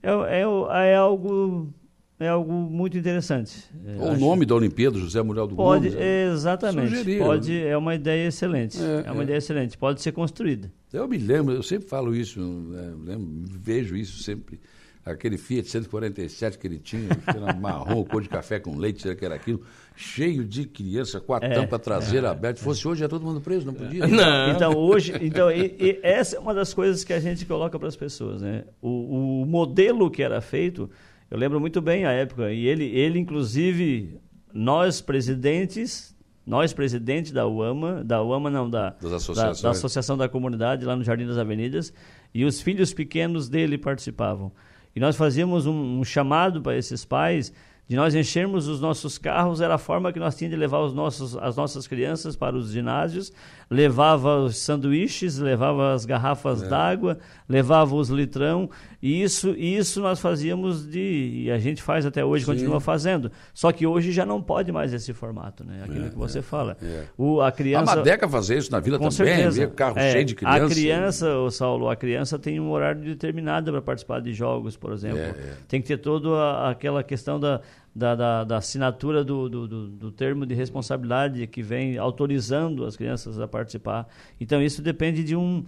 É, 0.01 0.09
é, 0.39 0.91
é 0.91 0.95
algo 0.95 1.71
é 2.17 2.29
algo 2.29 2.51
muito 2.51 2.97
interessante. 2.97 3.69
O 3.99 4.11
Acho... 4.11 4.19
nome 4.21 4.45
da 4.45 4.55
Olimpíada, 4.55 4.97
José 4.97 5.21
Muriel 5.21 5.47
do 5.47 5.55
pode, 5.55 5.89
Gomes. 5.89 6.01
É, 6.01 6.31
exatamente. 6.31 6.89
Sugerir, 6.89 7.19
pode, 7.19 7.51
né? 7.51 7.67
É 7.67 7.77
uma 7.77 7.93
ideia 7.93 8.27
excelente. 8.27 8.81
É, 8.81 9.03
é 9.07 9.11
uma 9.11 9.21
é. 9.21 9.23
ideia 9.25 9.37
excelente. 9.37 9.77
Pode 9.77 10.01
ser 10.01 10.13
construída. 10.13 10.71
Eu 10.93 11.07
me 11.09 11.17
lembro, 11.17 11.53
eu 11.53 11.61
sempre 11.61 11.89
falo 11.89 12.15
isso, 12.15 12.39
né? 12.39 12.93
lembro, 13.03 13.27
vejo 13.49 13.97
isso 13.97 14.23
sempre 14.23 14.59
aquele 15.05 15.37
Fiat 15.37 15.69
147 15.69 16.57
que 16.57 16.65
ele 16.65 16.79
tinha, 16.79 17.09
que 17.09 17.29
era 17.29 17.53
marrom, 17.53 18.03
cor 18.03 18.21
de 18.21 18.27
café 18.27 18.59
com 18.59 18.75
leite, 18.75 19.13
que 19.15 19.23
era 19.23 19.35
aquilo, 19.35 19.61
cheio 19.95 20.43
de 20.43 20.65
criança, 20.65 21.21
com 21.21 21.33
a 21.33 21.39
é, 21.41 21.49
tampa 21.49 21.77
traseira 21.77 22.27
é, 22.27 22.31
aberta. 22.31 22.57
Se 22.57 22.63
fosse 22.63 22.87
hoje, 22.87 23.03
ia 23.03 23.09
todo 23.09 23.23
mundo 23.23 23.39
preso, 23.39 23.67
não 23.67 23.73
podia. 23.73 24.07
Não. 24.07 24.51
Então, 24.51 24.73
hoje, 24.73 25.13
então, 25.21 25.51
e, 25.51 25.75
e 25.79 25.99
essa 26.01 26.37
é 26.37 26.39
uma 26.39 26.53
das 26.53 26.73
coisas 26.73 27.03
que 27.03 27.13
a 27.13 27.19
gente 27.19 27.45
coloca 27.45 27.77
para 27.77 27.87
as 27.87 27.95
pessoas. 27.95 28.41
Né? 28.41 28.63
O, 28.81 29.41
o 29.41 29.45
modelo 29.45 30.09
que 30.09 30.23
era 30.23 30.41
feito, 30.41 30.89
eu 31.29 31.37
lembro 31.37 31.59
muito 31.59 31.81
bem 31.81 32.05
a 32.05 32.11
época, 32.11 32.51
e 32.51 32.65
ele, 32.65 32.85
ele 32.85 33.19
inclusive, 33.19 34.19
nós 34.51 35.01
presidentes 35.01 36.15
nós, 36.45 36.73
presidente 36.73 37.33
da 37.33 37.47
UAMA, 37.47 38.03
da 38.03 38.21
UAMA 38.21 38.51
não, 38.51 38.69
da, 38.69 38.91
da, 39.01 39.51
da, 39.63 39.69
Associação 39.71 40.15
da 40.15 40.29
Comunidade, 40.29 40.85
lá 40.85 40.95
no 40.95 41.03
Jardim 41.03 41.25
das 41.25 41.39
Avenidas, 41.39 41.91
e 42.31 42.45
os 42.45 42.61
filhos 42.61 42.93
pequenos 42.93 43.49
dele 43.49 43.79
participavam. 43.79 44.51
E 44.95 44.99
nós 44.99 45.15
fazíamos 45.15 45.65
um, 45.65 45.99
um 45.99 46.03
chamado 46.03 46.61
para 46.61 46.77
esses 46.77 47.03
pais 47.03 47.51
de 47.87 47.95
nós 47.95 48.15
enchermos 48.15 48.67
os 48.67 48.81
nossos 48.81 49.17
carros, 49.19 49.61
era 49.61 49.75
a 49.75 49.77
forma 49.77 50.11
que 50.11 50.17
nós 50.17 50.35
tínhamos 50.35 50.55
de 50.55 50.59
levar 50.59 50.79
os 50.79 50.93
nossos, 50.93 51.37
as 51.37 51.55
nossas 51.55 51.87
crianças 51.87 52.35
para 52.35 52.55
os 52.55 52.71
ginásios, 52.71 53.31
levava 53.69 54.39
os 54.39 54.57
sanduíches, 54.57 55.37
levava 55.37 55.93
as 55.93 56.03
garrafas 56.03 56.63
é. 56.63 56.67
d'água, 56.67 57.19
levava 57.47 57.95
os 57.95 58.09
litrão, 58.09 58.69
e 59.05 59.21
isso, 59.21 59.51
isso 59.51 60.01
nós 60.01 60.19
fazíamos 60.19 60.87
de, 60.87 61.43
e 61.43 61.51
a 61.51 61.59
gente 61.59 61.79
faz 61.79 62.07
até 62.07 62.25
hoje, 62.25 62.43
Sim. 62.43 62.53
continua 62.53 62.79
fazendo, 62.79 63.31
só 63.53 63.71
que 63.71 63.85
hoje 63.85 64.11
já 64.11 64.25
não 64.25 64.41
pode 64.41 64.71
mais 64.71 64.93
esse 64.93 65.13
formato, 65.13 65.63
né? 65.63 65.83
aquilo 65.83 66.07
é, 66.07 66.09
que 66.09 66.17
você 66.17 66.39
é, 66.39 66.41
fala. 66.41 66.75
É. 66.81 67.03
O, 67.15 67.39
a 67.39 67.51
criança... 67.51 67.91
A 67.91 67.95
Madeca 67.97 68.27
fazia 68.27 68.57
isso 68.57 68.71
na 68.71 68.79
vila 68.79 68.97
com 68.97 69.09
também, 69.09 69.35
certeza. 69.35 69.67
carro 69.67 69.99
é, 69.99 70.11
cheio 70.11 70.25
de 70.25 70.33
criança. 70.33 70.65
A 70.65 70.69
criança, 70.69 71.37
o 71.37 71.51
Saulo, 71.51 71.87
a 71.87 71.95
criança 71.95 72.39
tem 72.39 72.59
um 72.59 72.71
horário 72.71 73.03
determinado 73.03 73.71
para 73.71 73.79
participar 73.79 74.21
de 74.21 74.33
jogos, 74.33 74.75
por 74.75 74.91
exemplo. 74.91 75.19
É, 75.19 75.35
tem 75.67 75.79
que 75.79 75.87
ter 75.87 75.97
toda 75.97 76.67
aquela 76.67 77.03
questão 77.03 77.39
da 77.39 77.61
da, 77.95 78.13
da, 78.13 78.43
da 78.43 78.57
assinatura 78.57 79.23
do, 79.23 79.47
do, 79.47 79.67
do, 79.67 79.87
do, 79.87 80.11
termo 80.11 80.45
de 80.45 80.53
responsabilidade 80.53 81.47
que 81.47 81.63
vem 81.63 81.97
autorizando 81.97 82.83
as 82.85 82.97
crianças 82.97 83.39
a 83.39 83.47
participar. 83.47 84.05
Então, 84.37 84.61
isso 84.61 84.81
depende 84.81 85.23
de 85.23 85.33
um 85.33 85.63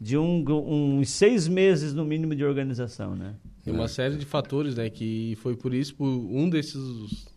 de 0.00 0.16
um, 0.16 0.44
uns 0.98 1.10
seis 1.10 1.48
meses 1.48 1.92
no 1.92 2.04
mínimo 2.04 2.34
de 2.34 2.44
organização, 2.44 3.16
né? 3.16 3.34
Tem 3.64 3.74
uma 3.74 3.88
série 3.88 4.16
de 4.16 4.24
fatores, 4.24 4.76
né? 4.76 4.88
Que 4.88 5.36
foi 5.40 5.56
por 5.56 5.74
isso, 5.74 5.94
por 5.94 6.06
um 6.06 6.48
desses 6.48 7.28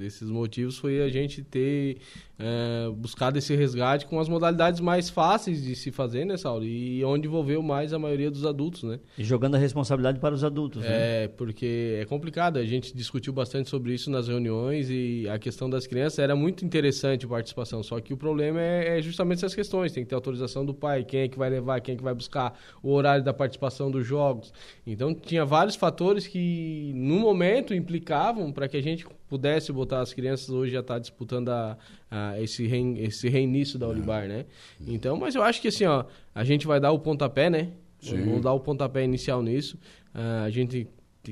desses 0.00 0.28
motivos 0.30 0.78
foi 0.78 1.02
a 1.02 1.08
gente 1.08 1.42
ter 1.42 1.98
é, 2.40 2.90
buscado 2.90 3.38
esse 3.38 3.54
resgate 3.54 4.06
com 4.06 4.18
as 4.18 4.28
modalidades 4.28 4.80
mais 4.80 5.10
fáceis 5.10 5.62
de 5.62 5.76
se 5.76 5.90
fazer, 5.90 6.24
né, 6.24 6.36
Saulo? 6.36 6.64
E 6.64 7.04
onde 7.04 7.28
envolveu 7.28 7.62
mais 7.62 7.92
a 7.92 7.98
maioria 7.98 8.30
dos 8.30 8.46
adultos, 8.46 8.82
né? 8.82 8.98
E 9.18 9.24
jogando 9.24 9.56
a 9.56 9.58
responsabilidade 9.58 10.18
para 10.18 10.34
os 10.34 10.42
adultos, 10.42 10.82
né? 10.82 11.24
É, 11.24 11.28
porque 11.28 11.98
é 12.00 12.04
complicado. 12.06 12.58
A 12.58 12.64
gente 12.64 12.96
discutiu 12.96 13.32
bastante 13.32 13.68
sobre 13.68 13.92
isso 13.92 14.10
nas 14.10 14.26
reuniões 14.26 14.88
e 14.90 15.28
a 15.28 15.38
questão 15.38 15.68
das 15.68 15.86
crianças 15.86 16.18
era 16.18 16.34
muito 16.34 16.64
interessante 16.64 17.26
a 17.26 17.28
participação. 17.28 17.82
Só 17.82 18.00
que 18.00 18.14
o 18.14 18.16
problema 18.16 18.60
é, 18.60 18.98
é 18.98 19.02
justamente 19.02 19.38
essas 19.38 19.54
questões. 19.54 19.92
Tem 19.92 20.02
que 20.02 20.08
ter 20.08 20.14
autorização 20.14 20.64
do 20.64 20.72
pai, 20.72 21.04
quem 21.04 21.20
é 21.20 21.28
que 21.28 21.38
vai 21.38 21.50
levar, 21.50 21.80
quem 21.80 21.94
é 21.94 21.98
que 21.98 22.02
vai 22.02 22.14
buscar, 22.14 22.58
o 22.82 22.92
horário 22.92 23.22
da 23.22 23.34
participação 23.34 23.90
dos 23.90 24.06
jogos. 24.06 24.52
Então, 24.86 25.14
tinha 25.14 25.44
vários 25.44 25.76
fatores 25.76 26.26
que, 26.26 26.92
no 26.94 27.18
momento, 27.18 27.74
implicavam 27.74 28.50
para 28.50 28.66
que 28.66 28.76
a 28.76 28.82
gente 28.82 29.06
pudesse 29.28 29.72
botar 29.72 30.00
as 30.00 30.12
crianças 30.12 30.50
hoje 30.50 30.72
já 30.72 30.80
estar 30.80 30.94
tá 30.94 31.00
disputando 31.00 31.50
a, 31.50 31.78
a, 32.10 32.40
esse, 32.40 32.66
rein, 32.66 32.98
esse 32.98 33.28
reinício 33.28 33.78
da 33.78 33.86
Olibar, 33.86 34.26
né? 34.26 34.46
Então, 34.86 35.16
mas 35.16 35.34
eu 35.34 35.42
acho 35.42 35.60
que 35.60 35.68
assim, 35.68 35.84
ó, 35.84 36.04
a 36.34 36.44
gente 36.44 36.66
vai 36.66 36.80
dar 36.80 36.90
o 36.92 36.98
pontapé, 36.98 37.48
né? 37.48 37.72
Sim. 38.00 38.24
Vamos 38.24 38.42
dar 38.42 38.52
o 38.52 38.60
pontapé 38.60 39.04
inicial 39.04 39.42
nisso. 39.42 39.78
Uh, 40.14 40.44
a 40.44 40.50
gente 40.50 40.88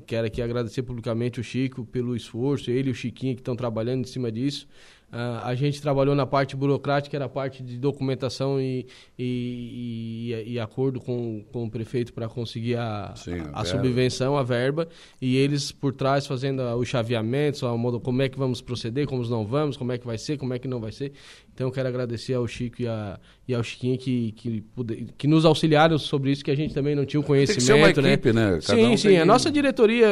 quer 0.06 0.24
aqui 0.24 0.42
agradecer 0.42 0.82
publicamente 0.82 1.40
o 1.40 1.44
Chico 1.44 1.84
pelo 1.84 2.14
esforço, 2.14 2.70
ele 2.70 2.88
e 2.88 2.92
o 2.92 2.94
Chiquinho 2.94 3.34
que 3.34 3.40
estão 3.40 3.56
trabalhando 3.56 4.02
em 4.02 4.08
cima 4.08 4.30
disso. 4.30 4.68
Uh, 5.10 5.40
a 5.42 5.54
gente 5.54 5.80
trabalhou 5.80 6.14
na 6.14 6.26
parte 6.26 6.54
burocrática, 6.54 7.16
era 7.16 7.24
a 7.24 7.28
parte 7.30 7.62
de 7.62 7.78
documentação 7.78 8.60
e, 8.60 8.86
e, 9.18 10.34
e, 10.46 10.52
e 10.52 10.60
acordo 10.60 11.00
com, 11.00 11.42
com 11.50 11.64
o 11.64 11.70
prefeito 11.70 12.12
para 12.12 12.28
conseguir 12.28 12.76
a, 12.76 13.14
Sim, 13.16 13.40
a, 13.52 13.62
a, 13.62 13.64
subvenção, 13.64 14.36
a 14.36 14.42
verba, 14.42 14.86
e 15.18 15.36
eles 15.36 15.72
por 15.72 15.94
trás 15.94 16.26
fazendo 16.26 16.62
o 16.62 16.84
chaveamento, 16.84 17.60
como 18.02 18.20
é 18.20 18.28
que 18.28 18.38
vamos 18.38 18.60
proceder, 18.60 19.06
como 19.06 19.26
não 19.28 19.46
vamos, 19.46 19.78
como 19.78 19.92
é 19.92 19.98
que 19.98 20.06
vai 20.06 20.18
ser, 20.18 20.36
como 20.36 20.52
é 20.52 20.58
que 20.58 20.68
não 20.68 20.78
vai 20.78 20.92
ser. 20.92 21.12
Então 21.54 21.68
eu 21.68 21.72
quero 21.72 21.88
agradecer 21.88 22.34
ao 22.34 22.46
Chico 22.46 22.82
e, 22.82 22.86
a, 22.86 23.18
e 23.48 23.54
ao 23.54 23.62
Chiquinho 23.62 23.96
que, 23.96 24.32
que, 24.32 24.64
que 25.16 25.26
nos 25.26 25.46
auxiliaram 25.46 25.98
sobre 25.98 26.30
isso, 26.30 26.44
que 26.44 26.50
a 26.50 26.54
gente 26.54 26.74
também 26.74 26.94
não 26.94 27.06
tinha 27.06 27.18
o 27.18 27.22
conhecimento. 27.22 27.94
Tem 27.94 28.04
né? 28.04 28.12
equipe, 28.12 28.30
né? 28.30 28.50
né? 28.52 28.60
Sim, 28.60 28.86
um 28.88 28.96
sim. 28.96 29.16
A 29.16 29.24
nossa 29.24 29.50
diretoria, 29.50 30.06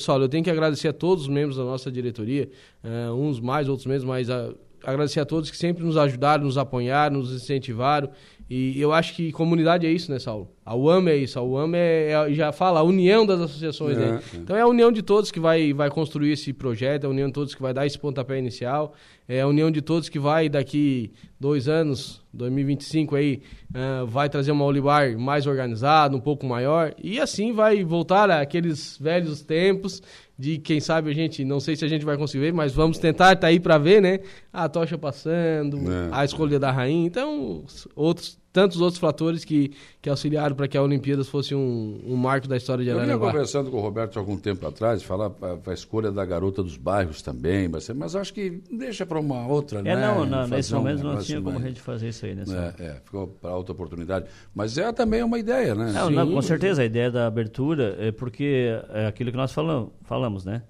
Saulo, 0.00 0.24
eu 0.24 0.28
tenho 0.30 0.42
que 0.42 0.50
agradecer 0.50 0.88
a 0.88 0.92
todos 0.94 1.24
os 1.24 1.28
membros 1.28 1.58
da 1.58 1.64
nossa 1.64 1.92
diretoria, 1.92 2.48
uh, 2.82 3.12
uns 3.12 3.38
mais, 3.38 3.68
outros 3.68 3.86
menos, 3.86 4.02
mas 4.02 4.30
a, 4.30 4.50
agradecer 4.82 5.20
a 5.20 5.26
todos 5.26 5.50
que 5.50 5.58
sempre 5.58 5.84
nos 5.84 5.98
ajudaram, 5.98 6.44
nos 6.44 6.56
apoiaram, 6.56 7.18
nos 7.18 7.34
incentivaram. 7.34 8.08
E 8.50 8.80
eu 8.80 8.94
acho 8.94 9.14
que 9.14 9.30
comunidade 9.30 9.86
é 9.86 9.90
isso, 9.90 10.10
né, 10.10 10.18
Saulo? 10.18 10.50
A 10.64 10.74
UAM 10.74 11.06
é 11.08 11.16
isso. 11.16 11.38
A 11.38 11.42
UAM 11.42 11.72
é, 11.74 12.12
é 12.12 12.32
já 12.32 12.50
fala, 12.50 12.80
a 12.80 12.82
união 12.82 13.26
das 13.26 13.42
associações, 13.42 13.98
né? 13.98 14.06
é, 14.06 14.10
né? 14.12 14.22
É. 14.32 14.36
Então 14.38 14.56
é 14.56 14.60
a 14.62 14.66
união 14.66 14.90
de 14.90 15.02
todos 15.02 15.30
que 15.30 15.38
vai, 15.38 15.74
vai 15.74 15.90
construir 15.90 16.32
esse 16.32 16.54
projeto, 16.54 17.04
é 17.04 17.06
a 17.06 17.10
união 17.10 17.28
de 17.28 17.34
todos 17.34 17.54
que 17.54 17.60
vai 17.60 17.74
dar 17.74 17.86
esse 17.86 17.98
pontapé 17.98 18.38
inicial, 18.38 18.94
é 19.28 19.42
a 19.42 19.46
união 19.46 19.70
de 19.70 19.82
todos 19.82 20.08
que 20.08 20.18
vai, 20.18 20.48
daqui 20.48 21.12
dois 21.38 21.68
anos, 21.68 22.22
2025 22.32 23.16
aí, 23.16 23.42
uh, 23.70 24.06
vai 24.06 24.30
trazer 24.30 24.50
uma 24.52 24.64
Olivar 24.64 25.18
mais 25.18 25.46
organizada, 25.46 26.16
um 26.16 26.20
pouco 26.20 26.46
maior, 26.46 26.94
e 27.02 27.20
assim 27.20 27.52
vai 27.52 27.84
voltar 27.84 28.30
àqueles 28.30 28.96
velhos 28.98 29.42
tempos 29.42 30.02
de 30.38 30.58
quem 30.58 30.78
sabe 30.78 31.10
a 31.10 31.14
gente, 31.14 31.44
não 31.44 31.58
sei 31.58 31.74
se 31.74 31.84
a 31.84 31.88
gente 31.88 32.04
vai 32.04 32.16
conseguir 32.16 32.44
ver, 32.44 32.52
mas 32.52 32.72
vamos 32.72 32.98
tentar 32.98 33.34
tá 33.34 33.48
aí 33.48 33.58
para 33.58 33.76
ver, 33.76 34.00
né? 34.00 34.20
A 34.52 34.68
tocha 34.68 34.96
passando, 34.96 35.78
é. 35.78 36.08
a 36.12 36.24
escolha 36.24 36.60
da 36.60 36.70
rainha, 36.70 37.06
então 37.06 37.64
outros 37.96 38.38
tantos 38.58 38.80
outros 38.80 38.98
fatores 38.98 39.44
que, 39.44 39.70
que 40.02 40.10
auxiliaram 40.10 40.56
para 40.56 40.66
que 40.66 40.76
a 40.76 40.82
Olimpíadas 40.82 41.28
fosse 41.28 41.54
um, 41.54 42.00
um 42.04 42.16
marco 42.16 42.48
da 42.48 42.56
história 42.56 42.82
de 42.82 42.90
Aranaguá. 42.90 43.12
Eu 43.12 43.18
vinha 43.20 43.30
conversando 43.30 43.70
com 43.70 43.76
o 43.76 43.80
Roberto 43.80 44.18
algum 44.18 44.36
tempo 44.36 44.66
atrás, 44.66 45.00
falar 45.00 45.30
a, 45.40 45.70
a 45.70 45.72
escola 45.72 46.10
da 46.10 46.24
garota 46.24 46.60
dos 46.60 46.76
bairros 46.76 47.22
também, 47.22 47.68
mas, 47.68 47.88
mas 47.90 48.16
acho 48.16 48.34
que 48.34 48.60
deixa 48.68 49.06
para 49.06 49.20
uma 49.20 49.46
outra, 49.46 49.78
é, 49.78 49.82
né? 49.82 49.94
Não, 49.94 50.26
não 50.26 50.48
nesse 50.48 50.74
momento 50.74 51.06
um 51.06 51.12
não 51.12 51.18
tinha 51.22 51.40
como 51.40 51.56
a 51.56 51.62
gente 51.62 51.80
fazer 51.80 52.08
isso 52.08 52.26
aí, 52.26 52.34
né? 52.34 52.42
É, 52.80 52.84
é, 52.84 52.94
ficou 53.04 53.28
para 53.28 53.54
outra 53.54 53.72
oportunidade. 53.72 54.26
Mas 54.52 54.76
é 54.76 54.92
também 54.92 55.22
uma 55.22 55.38
ideia, 55.38 55.72
né? 55.76 55.92
Não, 55.92 56.10
não, 56.10 56.32
com 56.32 56.42
certeza, 56.42 56.82
a 56.82 56.84
ideia 56.84 57.12
da 57.12 57.28
abertura 57.28 57.94
é 58.00 58.10
porque 58.10 58.76
é 58.92 59.06
aquilo 59.06 59.30
que 59.30 59.36
nós 59.36 59.52
falamos, 59.52 59.92
falamos 60.02 60.44
né? 60.44 60.64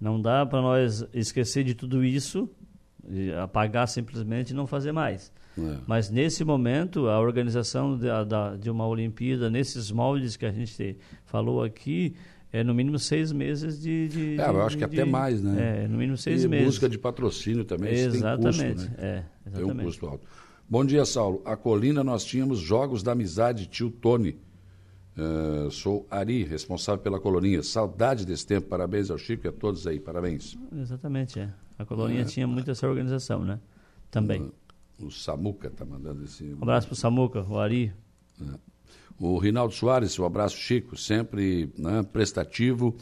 Não 0.00 0.20
dá 0.20 0.44
para 0.44 0.60
nós 0.60 1.06
esquecer 1.14 1.62
de 1.62 1.76
tudo 1.76 2.04
isso, 2.04 2.50
apagar 3.40 3.86
simplesmente 3.86 4.50
e 4.50 4.54
não 4.54 4.66
fazer 4.66 4.90
mais. 4.90 5.32
É. 5.58 5.78
Mas 5.86 6.10
nesse 6.10 6.44
momento, 6.44 7.08
a 7.08 7.20
organização 7.20 7.96
da, 7.96 8.24
da, 8.24 8.56
de 8.56 8.70
uma 8.70 8.86
Olimpíada, 8.86 9.48
nesses 9.48 9.90
moldes 9.90 10.36
que 10.36 10.44
a 10.44 10.52
gente 10.52 10.96
falou 11.24 11.62
aqui, 11.62 12.14
é 12.52 12.62
no 12.62 12.72
mínimo 12.72 12.98
seis 12.98 13.32
meses 13.32 13.80
de. 13.80 14.08
de 14.08 14.40
é, 14.40 14.48
eu 14.48 14.62
acho 14.62 14.78
que 14.78 14.86
de, 14.86 15.00
até 15.00 15.04
mais, 15.04 15.42
né? 15.42 15.84
É, 15.84 15.88
no 15.88 15.98
mínimo 15.98 16.16
seis 16.16 16.44
e 16.44 16.48
meses. 16.48 16.66
busca 16.66 16.88
de 16.88 16.98
patrocínio 16.98 17.64
também. 17.64 17.92
Exatamente. 17.92 18.58
Tem 18.58 18.74
custo, 18.74 18.90
né? 18.90 18.96
é, 18.98 19.24
exatamente. 19.48 19.74
Tem 19.74 19.82
um 19.82 19.84
custo 19.84 20.06
alto. 20.06 20.26
Bom 20.68 20.84
dia, 20.84 21.04
Saulo. 21.04 21.42
A 21.44 21.56
Colina 21.56 22.02
nós 22.02 22.24
tínhamos 22.24 22.58
Jogos 22.58 23.02
da 23.02 23.12
Amizade, 23.12 23.66
tio 23.66 23.90
Tony. 23.90 24.38
Uh, 25.16 25.70
sou 25.70 26.06
Ari, 26.10 26.42
responsável 26.42 27.02
pela 27.02 27.20
colonia. 27.20 27.62
Saudade 27.62 28.24
desse 28.24 28.46
tempo. 28.46 28.68
Parabéns 28.68 29.10
ao 29.10 29.18
Chico 29.18 29.46
e 29.46 29.48
a 29.48 29.52
todos 29.52 29.86
aí. 29.86 30.00
Parabéns. 30.00 30.56
Exatamente, 30.76 31.38
é. 31.38 31.48
A 31.78 31.84
colonia 31.84 32.22
é. 32.22 32.24
tinha 32.24 32.46
muito 32.46 32.70
essa 32.70 32.88
organização, 32.88 33.44
né? 33.44 33.60
Também. 34.10 34.42
Uh, 34.42 34.52
O 35.06 35.10
Samuca 35.10 35.68
está 35.68 35.84
mandando 35.84 36.24
esse. 36.24 36.44
Um 36.44 36.62
abraço 36.62 36.86
pro 36.86 36.96
Samuca, 36.96 37.42
o 37.42 37.58
Ari. 37.58 37.92
O 39.18 39.38
Rinaldo 39.38 39.72
Soares, 39.74 40.18
um 40.18 40.24
abraço, 40.24 40.56
Chico, 40.56 40.96
sempre 40.96 41.70
né, 41.78 42.02
prestativo 42.02 42.96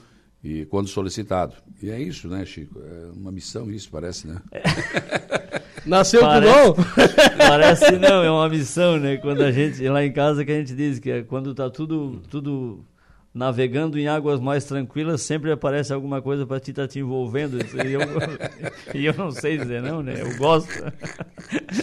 e 0.44 0.66
quando 0.66 0.88
solicitado. 0.88 1.54
E 1.82 1.90
é 1.90 2.00
isso, 2.00 2.28
né, 2.28 2.44
Chico? 2.44 2.80
É 2.80 3.10
uma 3.16 3.32
missão 3.32 3.70
isso, 3.70 3.90
parece, 3.90 4.26
né? 4.26 4.36
Nasceu 5.86 6.20
Parece- 6.20 6.52
dom? 6.52 6.74
Parece 7.38 7.92
não, 7.98 8.22
é 8.22 8.30
uma 8.30 8.48
missão, 8.48 8.98
né? 8.98 9.16
Quando 9.16 9.42
a 9.42 9.50
gente, 9.50 9.82
lá 9.88 10.04
em 10.04 10.12
casa 10.12 10.44
que 10.44 10.52
a 10.52 10.58
gente 10.58 10.74
diz 10.74 10.98
que 11.00 11.10
é 11.10 11.22
quando 11.22 11.54
tá 11.54 11.68
tudo, 11.70 12.22
tudo 12.30 12.84
navegando 13.34 13.98
em 13.98 14.06
águas 14.08 14.38
mais 14.40 14.64
tranquilas, 14.64 15.22
sempre 15.22 15.50
aparece 15.50 15.92
alguma 15.92 16.20
coisa 16.20 16.46
para 16.46 16.60
ti 16.60 16.70
estar 16.70 16.86
te 16.86 16.98
envolvendo. 16.98 17.58
Aí 17.80 17.92
eu, 17.92 18.00
e 18.94 19.06
eu 19.06 19.14
não 19.14 19.30
sei 19.30 19.56
dizer 19.56 19.80
não, 19.80 20.02
né? 20.02 20.16
Eu 20.20 20.36
gosto. 20.36 20.68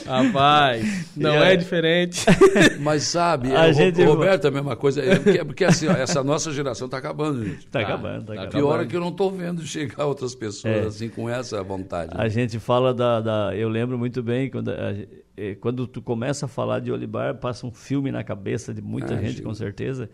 Rapaz, 0.05 1.09
não 1.17 1.33
É. 1.43 1.53
é 1.53 1.55
diferente. 1.55 2.25
Mas 2.79 3.03
sabe, 3.03 3.53
A 3.55 3.67
o, 3.69 3.73
gente- 3.73 4.01
o 4.01 4.05
Roberto 4.05 4.45
é 4.45 4.47
a 4.47 4.51
mesma 4.51 4.75
coisa. 4.75 5.01
É 5.01 5.17
porque, 5.19 5.43
porque 5.45 5.65
assim, 5.65 5.87
ó, 5.87 5.93
essa 5.93 6.23
nossa 6.23 6.51
geração 6.51 6.85
está 6.85 6.97
acabando, 6.97 7.43
gente. 7.45 7.67
Tá 7.67 7.79
acabando, 7.81 8.25
tá 8.25 8.27
tá 8.27 8.41
acabando. 8.43 8.51
Pior 8.51 8.81
é 8.81 8.85
que 8.85 8.95
eu 8.95 9.01
não 9.01 9.09
estou 9.09 9.31
vendo 9.31 9.61
chegar 9.65 10.05
outras 10.05 10.35
pessoas 10.35 10.73
É. 10.75 10.79
assim 10.87 11.09
com 11.09 11.29
essa 11.29 11.61
vontade. 11.63 12.11
A 12.15 12.27
gente 12.27 12.59
fala 12.59 12.93
da, 12.93 13.19
da- 13.21 13.55
Eu 13.55 13.69
lembro 13.69 13.97
muito 13.97 14.21
bem 14.21 14.49
quando, 14.49 14.69
a- 14.69 14.95
eh, 15.37 15.55
quando 15.55 15.87
tu 15.87 16.01
começa 16.01 16.45
a 16.45 16.49
falar 16.49 16.79
de 16.79 16.91
Olibar, 16.91 17.35
passa 17.35 17.65
um 17.65 17.71
filme 17.71 18.11
na 18.11 18.23
cabeça 18.23 18.73
de 18.73 18.81
muita 18.81 19.15
Ah, 19.15 19.17
gente, 19.17 19.41
com 19.41 19.53
certeza. 19.53 20.09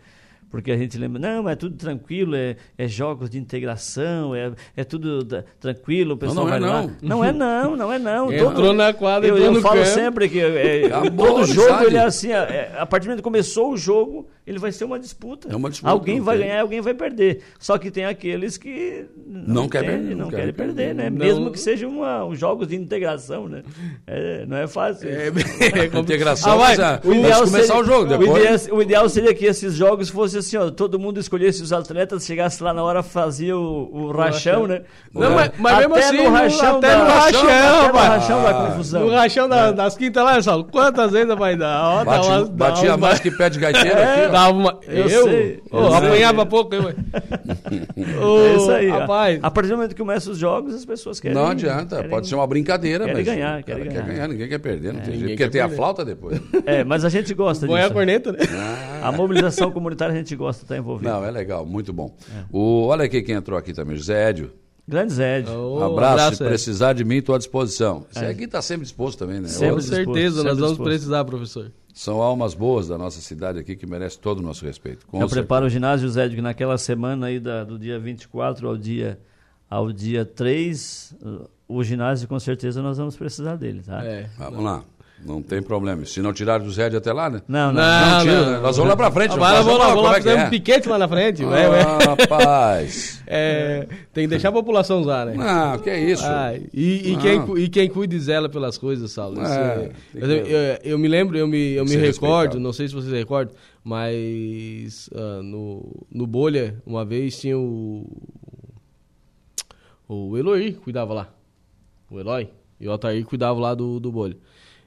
Porque 0.50 0.70
a 0.70 0.76
gente 0.76 0.96
lembra, 0.96 1.18
não, 1.18 1.42
mas 1.42 1.54
é 1.54 1.56
tudo 1.56 1.76
tranquilo, 1.76 2.34
é, 2.36 2.56
é 2.78 2.86
jogos 2.86 3.28
de 3.28 3.38
integração, 3.38 4.34
é, 4.34 4.52
é 4.76 4.84
tudo 4.84 5.24
da- 5.24 5.42
tranquilo, 5.58 6.14
o 6.14 6.16
pessoal 6.16 6.46
não 6.46 6.54
é 6.54 6.60
vai 6.60 6.70
lá. 6.70 6.82
não. 6.82 6.96
Não 7.02 7.24
é 7.24 7.32
não, 7.32 7.76
não 7.76 7.92
é 7.92 7.98
não. 7.98 8.30
Entrou 8.32 8.72
na 8.72 8.92
quadra, 8.92 9.28
eu, 9.28 9.36
eu 9.36 9.60
falo 9.60 9.76
campo. 9.76 9.86
sempre 9.86 10.28
que 10.28 10.40
é, 10.40 10.88
todo 11.16 11.44
jogo 11.44 11.68
sabe? 11.68 11.86
ele 11.86 11.96
é 11.96 12.04
assim, 12.04 12.30
é, 12.30 12.74
a 12.78 12.86
partir 12.86 13.04
do 13.04 13.08
momento 13.08 13.18
que 13.18 13.24
começou 13.24 13.72
o 13.72 13.76
jogo, 13.76 14.28
ele 14.46 14.58
vai 14.58 14.70
ser 14.72 14.84
uma 14.84 14.98
disputa. 14.98 15.48
É 15.50 15.56
uma 15.56 15.68
disputa, 15.70 15.90
alguém 15.90 16.18
não 16.18 16.24
vai 16.24 16.38
tem. 16.38 16.46
ganhar, 16.46 16.60
alguém 16.60 16.80
vai 16.80 16.94
perder. 16.94 17.40
Só 17.58 17.76
que 17.78 17.90
tem 17.90 18.04
aqueles 18.04 18.56
que 18.56 19.04
Não 19.26 19.68
quer 19.68 19.78
entendem, 19.82 19.98
perder, 19.98 20.14
não, 20.14 20.24
não 20.24 20.30
querem 20.30 20.52
querem 20.52 20.54
perder, 20.74 20.94
né? 20.94 21.10
Não- 21.10 21.18
Mesmo 21.18 21.50
que 21.50 21.58
sejam 21.58 21.90
uma, 21.90 22.24
uns 22.24 22.38
jogos 22.38 22.68
de 22.68 22.76
integração, 22.76 23.48
né? 23.48 23.62
É, 24.06 24.44
não 24.46 24.56
é 24.56 24.66
fácil. 24.66 25.08
É, 25.08 25.32
A 25.94 25.98
integração, 25.98 26.52
Ah, 26.52 26.56
vai. 26.56 26.68
mas, 26.76 26.80
ah, 26.80 27.00
O 27.04 27.12
ideal, 27.12 27.40
começar 27.44 27.66
seria, 27.66 27.80
o 27.80 27.84
jogo, 27.84 28.04
o, 28.04 28.18
depois. 28.18 28.42
ideal, 28.64 28.78
o 28.78 28.82
ideal 28.82 29.08
seria 29.08 29.34
que 29.34 29.44
esses 29.46 29.74
jogos 29.74 30.08
fossem 30.08 30.38
assim, 30.38 30.56
ó, 30.56 30.70
todo 30.70 30.98
mundo 30.98 31.18
escolhesse 31.18 31.62
os 31.62 31.72
atletas, 31.72 32.24
chegasse 32.24 32.62
lá 32.62 32.72
na 32.72 32.82
hora, 32.82 33.02
fazia 33.02 33.56
o, 33.56 33.90
o 33.92 34.12
rachão, 34.12 34.66
né? 34.66 34.82
Não, 35.12 35.32
O- 35.32 35.34
mas- 35.34 35.50
mas 35.58 35.78
mesmo 35.78 35.94
até 35.94 36.04
assim, 36.06 36.16
no 36.22 36.30
rachão 36.30 36.76
até 36.78 36.88
da- 36.88 36.98
no 36.98 37.04
rachão, 37.10 37.42
até 37.42 37.86
no 37.86 37.92
vai. 37.92 38.06
rachão 38.08 38.42
da 38.42 38.50
Ah, 38.50 38.66
confusão. 38.70 39.00
No 39.06 39.10
rachão 39.12 39.48
da- 39.48 39.72
das 39.72 39.96
quintas 39.96 40.24
lá, 40.24 40.40
Saulo, 40.42 40.64
quantas 40.64 41.10
vezes 41.10 41.34
vai 41.34 41.56
dar? 41.56 41.82
Ó, 42.00 42.04
Bate- 42.04 42.28
dá 42.28 42.44
batia 42.44 42.96
mais 42.96 43.18
que 43.18 43.30
pé 43.30 43.50
de 43.50 43.58
gaiteiro 43.58 43.88
aqui, 44.00 44.20
ó. 44.28 44.35
Dava 44.36 44.52
uma... 44.58 44.78
Eu 44.86 45.08
Eu? 45.08 45.24
sei, 45.24 45.62
Ô, 45.70 45.78
eu 45.78 45.90
sei. 45.90 45.96
apanhava 46.08 46.44
pouco, 46.46 46.74
eu. 46.74 46.82
É 47.96 48.56
isso 48.56 48.70
aí. 48.70 48.88
Rapaz, 48.88 49.38
A 49.42 49.50
partir 49.50 49.70
do 49.70 49.76
momento 49.76 49.90
que 49.94 50.00
começam 50.00 50.32
os 50.32 50.38
jogos, 50.38 50.74
as 50.74 50.84
pessoas 50.84 51.18
querem. 51.20 51.34
Não 51.36 51.46
adianta, 51.46 51.96
querem- 51.96 52.10
pode 52.10 52.28
ser 52.28 52.34
uma 52.34 52.46
brincadeira, 52.46 53.04
querem 53.04 53.16
mas 53.16 53.26
ganhar, 53.26 53.62
querem 53.62 53.82
quer 53.84 53.92
ganhar. 53.92 54.06
ganhar, 54.06 54.28
ninguém 54.28 54.48
quer 54.48 54.58
perder, 54.58 54.92
não 54.92 55.00
tem 55.00 55.12
jeito, 55.14 55.20
porque 55.22 55.36
quer 55.36 55.50
tem 55.50 55.60
a 55.60 55.68
flauta 55.68 56.04
depois. 56.04 56.40
É, 56.66 56.82
mas 56.84 57.04
a 57.04 57.08
gente 57.08 57.32
gosta 57.34 57.66
põe 57.66 57.78
a 57.80 57.82
disso. 57.84 57.94
corneta, 57.94 58.32
né? 58.32 58.38
A 59.02 59.12
mobilização 59.12 59.70
comunitária 59.70 60.12
a 60.14 60.16
gente 60.16 60.34
gosta 60.36 60.60
de 60.60 60.64
estar 60.64 60.76
envolvido. 60.76 61.08
Não, 61.08 61.24
é 61.24 61.30
legal, 61.30 61.64
muito 61.64 61.92
bom. 61.92 62.14
O, 62.52 62.86
olha 62.86 63.04
aqui 63.04 63.22
quem 63.22 63.34
entrou 63.36 63.58
aqui 63.58 63.72
também, 63.72 63.96
José 63.96 64.28
Édio. 64.30 64.52
Grande 64.88 65.12
Zé. 65.14 65.42
Ô, 65.48 65.78
Um 65.80 65.84
abraço, 65.84 66.36
se 66.36 66.42
Ed. 66.44 66.48
precisar 66.48 66.92
de 66.92 67.04
mim, 67.04 67.16
estou 67.16 67.34
à 67.34 67.38
disposição. 67.38 68.06
Esse 68.14 68.24
aqui 68.24 68.44
está 68.44 68.62
sempre 68.62 68.84
disposto 68.84 69.18
também, 69.18 69.40
né? 69.40 69.48
Sempre 69.48 69.74
Com 69.74 69.80
certeza, 69.80 70.36
sempre 70.36 70.48
nós 70.50 70.58
vamos 70.58 70.60
disposto. 70.76 70.84
precisar, 70.84 71.24
professor. 71.24 71.72
São 71.98 72.20
almas 72.20 72.52
boas 72.52 72.88
da 72.88 72.98
nossa 72.98 73.22
cidade 73.22 73.58
aqui 73.58 73.74
que 73.74 73.86
merecem 73.86 74.20
todo 74.20 74.40
o 74.40 74.42
nosso 74.42 74.62
respeito. 74.66 75.06
Com 75.06 75.16
Eu 75.16 75.20
certeza. 75.22 75.40
preparo 75.40 75.64
o 75.64 75.68
ginásio, 75.70 76.06
Zé, 76.10 76.28
de 76.28 76.36
que 76.36 76.42
naquela 76.42 76.76
semana 76.76 77.28
aí 77.28 77.40
da- 77.40 77.64
do 77.64 77.78
dia 77.78 77.98
24 77.98 78.68
ao 78.68 78.76
dia, 78.76 79.18
ao 79.70 79.90
dia 79.90 80.22
3, 80.22 81.14
uh, 81.22 81.48
o 81.66 81.82
ginásio 81.82 82.28
com 82.28 82.38
certeza 82.38 82.82
nós 82.82 82.98
vamos 82.98 83.16
precisar 83.16 83.56
dele, 83.56 83.82
tá? 83.82 84.04
É. 84.04 84.28
Vamos 84.36 84.62
lá, 84.62 84.84
não 85.26 85.42
tem 85.42 85.60
problema. 85.60 86.04
Se 86.04 86.20
não 86.22 86.32
tirar 86.32 86.58
do 86.58 86.70
Zé 86.70 86.88
de 86.88 86.96
até 86.96 87.12
lá, 87.12 87.28
né? 87.28 87.42
Não, 87.48 87.72
não. 87.72 87.82
Não, 87.82 88.10
Não 88.10 88.20
tira, 88.20 88.50
não. 88.52 88.62
nós 88.62 88.76
vamos 88.76 88.90
lá 88.90 88.96
pra 88.96 89.10
frente. 89.10 89.32
Ah, 89.32 89.36
vai 89.36 89.62
vamos 89.62 89.78
lá, 89.78 89.86
vamos 89.88 90.02
lá 90.04 90.10
é 90.10 90.14
fazer 90.22 90.30
é. 90.38 90.44
um 90.46 90.50
piquete 90.50 90.88
lá 90.88 90.98
na 90.98 91.08
frente. 91.08 91.42
Ah, 91.44 91.98
rapaz. 92.16 93.16
É, 93.28 93.88
tem 94.14 94.22
que 94.22 94.28
deixar 94.28 94.50
a 94.50 94.52
população 94.52 95.00
usar, 95.00 95.26
né? 95.26 95.34
Não, 95.34 95.80
que 95.80 95.90
é 95.90 95.98
isso. 95.98 96.22
Ai, 96.24 96.62
e, 96.72 97.10
e 97.12 97.16
quem, 97.16 97.42
cu- 97.44 97.58
e 97.58 97.68
quem 97.68 97.88
cuida 97.88 98.14
e 98.14 98.20
zela 98.20 98.48
pelas 98.48 98.78
coisas, 98.78 99.10
Saulo. 99.10 99.40
É, 99.40 99.44
é- 99.44 99.90
eu, 100.14 100.28
eu- 100.30 100.78
eu 100.84 100.98
me 100.98 101.08
lembro, 101.08 101.36
eu 101.36 101.44
me, 101.48 101.72
eu 101.72 101.84
me 101.84 101.96
recordo, 101.96 102.04
respeitado. 102.52 102.60
não 102.60 102.72
sei 102.72 102.86
se 102.86 102.94
vocês 102.94 103.12
recordam, 103.12 103.52
mas 103.82 105.10
ah, 105.12 105.40
no, 105.42 106.06
no 106.08 106.24
Bolha, 106.24 106.80
uma 106.86 107.04
vez 107.04 107.36
tinha 107.40 107.58
o. 107.58 108.06
O 110.08 110.36
Eloy 110.38 110.72
cuidava 110.72 111.12
lá. 111.12 111.28
O 112.10 112.20
Eloy. 112.20 112.48
E 112.78 112.86
o 112.86 112.92
Altair 112.92 113.24
cuidava 113.24 113.58
lá 113.58 113.74
do, 113.74 113.98
do 113.98 114.12
Bolha. 114.12 114.36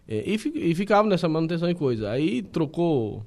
É, 0.09 0.23
E, 0.27 0.71
e 0.71 0.75
ficava 0.75 1.07
nessa 1.07 1.29
manutenção 1.29 1.69
e 1.69 1.75
coisa. 1.75 2.09
Aí 2.09 2.41
trocou. 2.41 3.23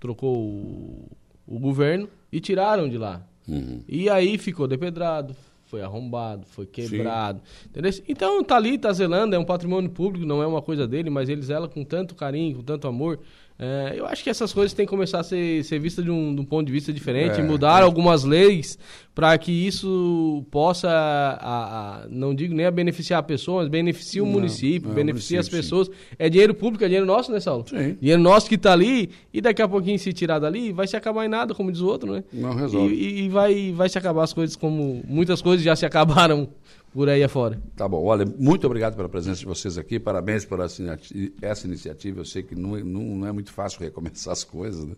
Trocou 0.00 0.36
o, 0.36 1.08
o 1.46 1.58
governo 1.58 2.08
e 2.30 2.40
tiraram 2.40 2.88
de 2.88 2.98
lá. 2.98 3.24
Uhum. 3.48 3.80
E 3.88 4.10
aí 4.10 4.36
ficou 4.36 4.68
depedrado, 4.68 5.34
foi 5.66 5.82
arrombado, 5.82 6.46
foi 6.46 6.66
quebrado. 6.66 7.40
Entendeu? 7.66 7.90
Então 8.08 8.44
tá 8.44 8.56
ali, 8.56 8.78
tá 8.78 8.92
zelando, 8.92 9.34
é 9.34 9.38
um 9.38 9.44
patrimônio 9.44 9.90
público, 9.90 10.26
não 10.26 10.42
é 10.42 10.46
uma 10.46 10.62
coisa 10.62 10.86
dele, 10.86 11.10
mas 11.10 11.28
ele 11.28 11.42
zela 11.42 11.68
com 11.68 11.82
tanto 11.84 12.14
carinho, 12.14 12.56
com 12.56 12.62
tanto 12.62 12.86
amor. 12.86 13.20
É, 13.60 13.94
eu 13.96 14.06
acho 14.06 14.22
que 14.22 14.30
essas 14.30 14.52
coisas 14.52 14.72
têm 14.72 14.86
que 14.86 14.90
começar 14.90 15.18
a 15.18 15.24
ser, 15.24 15.64
ser 15.64 15.80
vistas 15.80 16.04
de 16.04 16.10
um, 16.12 16.32
de 16.32 16.40
um 16.40 16.44
ponto 16.44 16.64
de 16.66 16.72
vista 16.72 16.92
diferente, 16.92 17.40
É, 17.40 17.42
mudar 17.42 17.80
é. 17.80 17.82
algumas 17.82 18.22
leis 18.22 18.78
para 19.14 19.36
que 19.36 19.50
isso 19.50 20.44
possa, 20.48 20.88
a- 20.88 22.02
a- 22.04 22.06
não 22.08 22.32
digo 22.32 22.54
nem 22.54 22.66
a 22.66 22.70
beneficiar 22.70 23.18
a 23.18 23.22
pessoa, 23.22 23.62
mas 23.62 23.68
beneficie 23.68 24.20
o 24.20 24.24
Não, 24.24 24.30
município, 24.32 24.90
é, 24.92 24.94
beneficie 24.94 25.36
as 25.38 25.48
pessoas. 25.48 25.90
É 26.16 26.28
dinheiro 26.28 26.54
público, 26.54 26.84
é 26.84 26.86
dinheiro 26.86 27.04
nosso, 27.06 27.32
né, 27.32 27.40
Saulo? 27.40 27.64
Sim. 27.68 27.96
Dinheiro 28.00 28.22
nosso 28.22 28.48
que 28.48 28.56
tá 28.56 28.72
ali, 28.72 29.10
e 29.34 29.40
daqui 29.40 29.60
a 29.60 29.66
pouquinho 29.66 29.98
se 29.98 30.12
tirar 30.12 30.38
dali, 30.38 30.72
vai 30.72 30.86
se 30.86 30.96
acabar 30.96 31.24
em 31.26 31.28
nada, 31.28 31.52
como 31.52 31.72
diz 31.72 31.80
o 31.80 31.86
outro, 31.88 32.12
né? 32.12 32.22
Não 32.32 32.54
resolve. 32.54 32.94
E, 32.94 33.24
e 33.24 33.28
vai, 33.28 33.72
vai 33.72 33.88
se 33.88 33.98
acabar 33.98 34.22
as 34.22 34.32
coisas 34.32 34.54
como 34.54 35.02
muitas 35.08 35.42
coisas 35.42 35.64
já 35.64 35.74
se 35.74 35.84
acabaram 35.84 36.48
por 36.92 37.08
aí 37.08 37.22
afora. 37.22 37.60
Tá 37.76 37.86
bom. 37.88 38.04
Olha, 38.04 38.24
muito 38.38 38.66
obrigado 38.66 38.96
pela 38.96 39.08
presença 39.08 39.40
de 39.40 39.46
vocês 39.46 39.76
aqui. 39.78 39.98
Parabéns 40.00 40.44
por 40.44 40.60
essa 40.60 41.66
iniciativa. 41.66 42.20
Eu 42.20 42.24
sei 42.24 42.42
que 42.42 42.54
não, 42.54 42.76
é- 42.76 42.82
não, 42.82 43.00
não 43.02 43.26
é 43.26 43.32
muito 43.32 43.52
fácil 43.52 43.80
recomeçar 43.80 44.32
as 44.32 44.44
coisas, 44.44 44.84
né? 44.84 44.94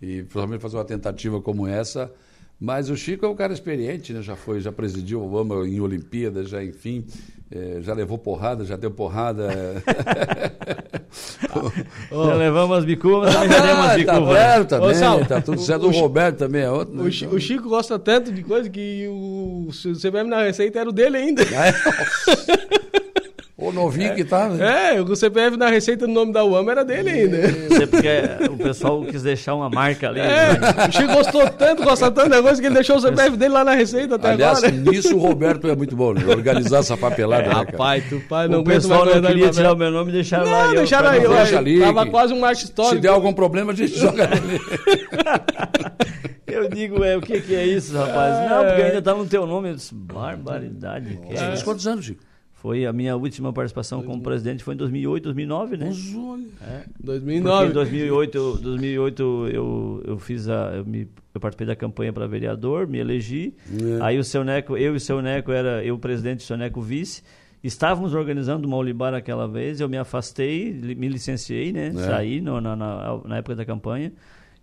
E 0.00 0.22
principalmente 0.22 0.60
fazer 0.60 0.76
uma 0.76 0.84
tentativa 0.84 1.40
como 1.40 1.66
essa. 1.66 2.12
Mas 2.60 2.90
o 2.90 2.96
Chico 2.96 3.24
é 3.24 3.28
um 3.28 3.36
cara 3.36 3.52
experiente, 3.52 4.12
né? 4.12 4.20
Já 4.20 4.34
foi, 4.36 4.60
já 4.60 4.72
presidiu 4.72 5.22
o 5.22 5.38
AMA 5.38 5.66
em 5.68 5.80
Olimpíadas, 5.80 6.48
já 6.48 6.62
enfim, 6.62 7.04
eh, 7.50 7.78
já 7.82 7.94
levou 7.94 8.18
porrada, 8.18 8.64
já 8.64 8.74
deu 8.76 8.90
porrada. 8.90 9.48
Já 12.10 12.34
levamos 12.34 12.78
as 12.78 12.84
bicumas, 12.84 13.32
também 13.34 13.50
já 13.50 13.60
demos 13.60 13.84
as 13.86 13.90
tá 13.90 13.96
bicumas. 13.96 14.36
certo 14.38 14.68
também, 14.68 14.88
Ô, 14.90 14.94
Sal, 14.94 15.24
tá 15.24 15.40
tudo 15.40 15.58
o- 15.58 15.64
certo. 15.64 15.86
O, 15.86 15.88
o 15.88 15.92
Roberto 15.92 16.36
também 16.38 16.62
é 16.62 16.70
outro. 16.70 16.94
né? 16.94 17.02
O, 17.02 17.10
Chi- 17.10 17.26
o 17.26 17.38
Chico 17.40 17.68
gosta 17.68 17.98
tanto 17.98 18.32
de 18.32 18.42
coisa 18.42 18.68
que 18.68 19.06
o 19.10 19.68
CPF 19.72 20.28
na 20.28 20.42
receita 20.42 20.78
era 20.80 20.88
o 20.88 20.92
dele 20.92 21.16
ainda. 21.16 21.42
O 23.68 23.72
novinho 23.72 24.14
que 24.14 24.24
tá, 24.24 24.48
né? 24.48 24.96
É, 24.96 25.00
o 25.00 25.16
CPF 25.16 25.56
na 25.56 25.68
receita 25.68 26.06
no 26.06 26.14
nome 26.14 26.32
da 26.32 26.44
UAM 26.44 26.68
era 26.70 26.84
dele 26.84 27.10
ainda. 27.10 27.36
Sei 27.76 27.86
porque 27.86 28.08
o 28.50 28.56
pessoal 28.56 29.02
quis 29.04 29.22
deixar 29.22 29.54
uma 29.54 29.68
marca 29.68 30.08
ali. 30.08 30.20
É, 30.20 30.24
né? 30.24 30.58
o 30.88 30.92
Chico 30.92 31.12
gostou 31.12 31.48
tanto, 31.50 31.82
gosta 31.82 32.10
tanto 32.10 32.30
da 32.30 32.42
coisa 32.42 32.60
que 32.60 32.66
ele 32.66 32.74
deixou 32.74 32.96
o 32.96 33.00
CPF 33.00 33.36
dele 33.36 33.52
lá 33.52 33.64
na 33.64 33.74
receita 33.74 34.14
até 34.16 34.30
Aliás, 34.30 34.64
agora. 34.64 34.72
nisso 34.72 35.16
o 35.16 35.18
Roberto 35.18 35.68
é 35.68 35.76
muito 35.76 35.94
bom, 35.94 36.14
né? 36.14 36.24
Organizar 36.26 36.78
essa 36.78 36.96
papelada, 36.96 37.42
né, 37.42 37.48
cara? 37.48 37.66
Rapaz, 37.70 38.04
tu 38.08 38.20
pai 38.28 38.48
não 38.48 38.60
o 38.60 38.64
pessoal 38.64 39.04
não 39.04 39.20
queria 39.20 39.46
de 39.48 39.52
tirar 39.56 39.72
o 39.72 39.72
papel. 39.72 39.90
meu 39.90 39.90
nome 39.90 40.10
e 40.10 40.14
deixaram 40.14 40.50
lá. 40.50 40.64
Não, 40.64 40.72
e 40.72 40.76
deixaram 40.76 41.08
aí. 41.10 41.20
deixa 41.20 41.56
ó, 41.56 41.58
ali, 41.58 41.80
Tava 41.80 42.06
quase 42.06 42.32
um 42.32 42.40
marco 42.40 42.56
Se 42.56 42.64
histórico. 42.64 43.02
der 43.02 43.08
algum 43.08 43.32
problema, 43.32 43.72
a 43.72 43.74
gente 43.74 43.94
joga 43.98 44.26
nele. 44.28 44.60
Eu 46.46 46.68
digo, 46.68 47.04
é, 47.04 47.16
o 47.16 47.20
que, 47.20 47.40
que 47.40 47.54
é 47.54 47.66
isso, 47.66 47.94
rapaz? 47.96 48.50
Não, 48.50 48.64
porque 48.64 48.82
ainda 48.82 49.02
tá 49.02 49.14
no 49.14 49.26
teu 49.26 49.46
nome. 49.46 49.70
Eu 49.70 49.74
disse, 49.74 49.94
barbaridade. 49.94 51.18
que 51.28 51.34
é 51.34 51.62
quantos 51.62 51.86
anos, 51.86 52.04
Chico? 52.06 52.27
Foi 52.60 52.84
a 52.84 52.92
minha 52.92 53.16
última 53.16 53.52
participação 53.52 54.02
como 54.02 54.20
presidente, 54.20 54.64
foi 54.64 54.74
em 54.74 54.76
2008, 54.76 55.22
2009, 55.24 55.76
né? 55.76 55.86
Porque 55.86 56.90
2009. 56.98 57.66
em 57.68 57.72
2008, 57.72 58.36
eu- 58.36 58.56
2008 58.58 59.46
eu, 59.52 60.02
eu 60.04 60.18
fiz 60.18 60.48
a, 60.48 60.72
eu, 60.76 60.84
me, 60.84 61.08
eu 61.32 61.40
participei 61.40 61.66
da 61.68 61.76
campanha 61.76 62.12
para 62.12 62.26
vereador, 62.26 62.88
me 62.88 62.98
elegi. 62.98 63.54
É. 63.70 64.02
Aí 64.02 64.18
o 64.18 64.24
seu 64.24 64.42
Neco, 64.42 64.76
eu 64.76 64.94
e 64.94 64.96
o 64.96 65.00
seu 65.00 65.22
Neco 65.22 65.52
era 65.52 65.84
eu 65.84 65.96
presidente, 65.98 66.40
o 66.40 66.42
seu 66.42 66.56
Neco 66.56 66.80
vice. 66.82 67.22
Estávamos 67.62 68.12
organizando 68.14 68.66
uma 68.66 68.76
Olibar 68.76 69.14
aquela 69.14 69.46
vez, 69.46 69.80
eu 69.80 69.88
me 69.88 69.96
afastei, 69.96 70.70
li- 70.72 70.94
me 70.96 71.08
licenciei, 71.08 71.72
né? 71.72 71.88
É. 71.88 71.92
Saí 71.92 72.40
no- 72.40 72.60
na, 72.60 72.74
na, 72.74 73.20
na 73.24 73.36
época 73.38 73.54
da 73.54 73.64
campanha. 73.64 74.12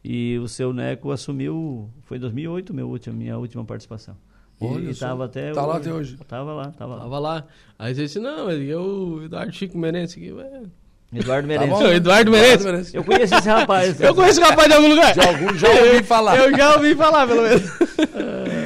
E 0.03 0.37
o 0.37 0.47
seu 0.49 0.71
Neco 0.73 1.11
assumiu, 1.11 1.89
foi 2.03 2.17
em 2.17 2.19
2008 2.19 2.73
meu 2.73 2.87
último, 2.89 3.15
minha 3.17 3.37
última 3.37 3.63
participação. 3.65 4.15
Olha 4.59 4.89
e 4.89 4.93
só. 4.93 5.07
tava 5.07 5.25
até 5.25 5.51
Tá 5.51 5.65
lá 5.65 5.77
até 5.77 5.93
hoje. 5.93 6.17
Tava 6.27 6.53
lá, 6.53 6.71
tava 6.77 6.95
lá. 6.95 7.01
Tava 7.01 7.19
lá. 7.19 7.43
Aí 7.77 7.93
você 7.93 8.03
disse, 8.03 8.19
não, 8.19 8.49
eu, 8.51 8.81
o 8.81 9.23
Eduardo 9.23 9.51
Chico 9.53 9.77
Merense 9.77 10.17
aqui, 10.17 10.33
Eduardo 11.13 11.47
Tá 11.47 11.53
Merencio. 11.53 11.75
bom? 11.77 11.83
Ô, 11.83 11.87
Eduardo 11.91 12.31
Merencio. 12.31 12.97
Eu 12.97 13.03
conheço 13.03 13.35
esse 13.35 13.47
rapaz. 13.49 13.99
Eu 14.01 14.15
conheço 14.15 14.39
o 14.41 14.43
rapaz 14.43 14.67
de 14.67 14.73
algum 14.75 14.87
lugar. 14.89 15.13
De 15.13 15.19
algum 15.19 15.53
já 15.57 15.69
ouvi 15.69 16.03
falar. 16.03 16.37
Eu 16.37 16.57
já 16.57 16.75
ouvi 16.75 16.95
falar, 16.95 17.27
pelo 17.27 17.41
menos. 17.43 17.63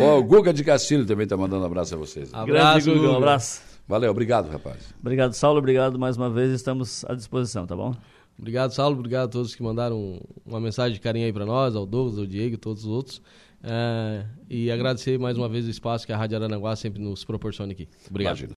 Ó, 0.02 0.18
o 0.20 0.24
Guga 0.24 0.54
de 0.54 0.64
Castilho 0.64 1.06
também 1.06 1.24
está 1.26 1.36
mandando 1.36 1.64
um 1.64 1.66
abraço 1.66 1.94
a 1.96 1.98
vocês. 1.98 2.30
Ah, 2.34 2.46
Grande 2.46 2.62
Abraço, 2.62 2.94
Guga, 2.94 3.12
um 3.12 3.18
abraço. 3.18 3.62
Valeu, 3.88 4.12
obrigado, 4.12 4.50
rapaz. 4.50 4.78
Obrigado, 5.02 5.34
Saulo. 5.34 5.58
Obrigado 5.60 5.98
mais 6.00 6.16
uma 6.16 6.30
vez. 6.30 6.52
Estamos 6.52 7.04
à 7.06 7.14
disposição, 7.16 7.66
tá 7.66 7.76
bom? 7.76 7.94
Obrigado, 8.38 8.72
Saulo. 8.72 8.96
Obrigado 8.98 9.26
a 9.26 9.28
todos 9.32 9.54
que 9.54 9.62
mandaram 9.64 10.22
uma 10.46 10.60
mensagem 10.60 10.94
de 10.94 11.00
carinho 11.02 11.26
aí 11.26 11.34
pra 11.34 11.46
nós, 11.46 11.76
ao 11.76 11.86
Douglas, 11.86 12.18
ao 12.18 12.26
Diego 12.26 12.54
e 12.54 12.58
todos 12.58 12.86
os 12.86 12.90
outros. 12.90 13.22
É, 13.64 14.26
e 14.50 14.72
agradecer 14.72 15.20
mais 15.20 15.38
uma 15.38 15.50
vez 15.50 15.66
o 15.68 15.70
espaço 15.70 16.06
que 16.06 16.14
a 16.14 16.18
Rádio 16.18 16.38
Aranaguá 16.38 16.76
sempre 16.76 17.02
nos 17.02 17.26
proporciona 17.26 17.72
aqui. 17.72 17.88
Obrigado. 18.10 18.32
Imagina. 18.32 18.48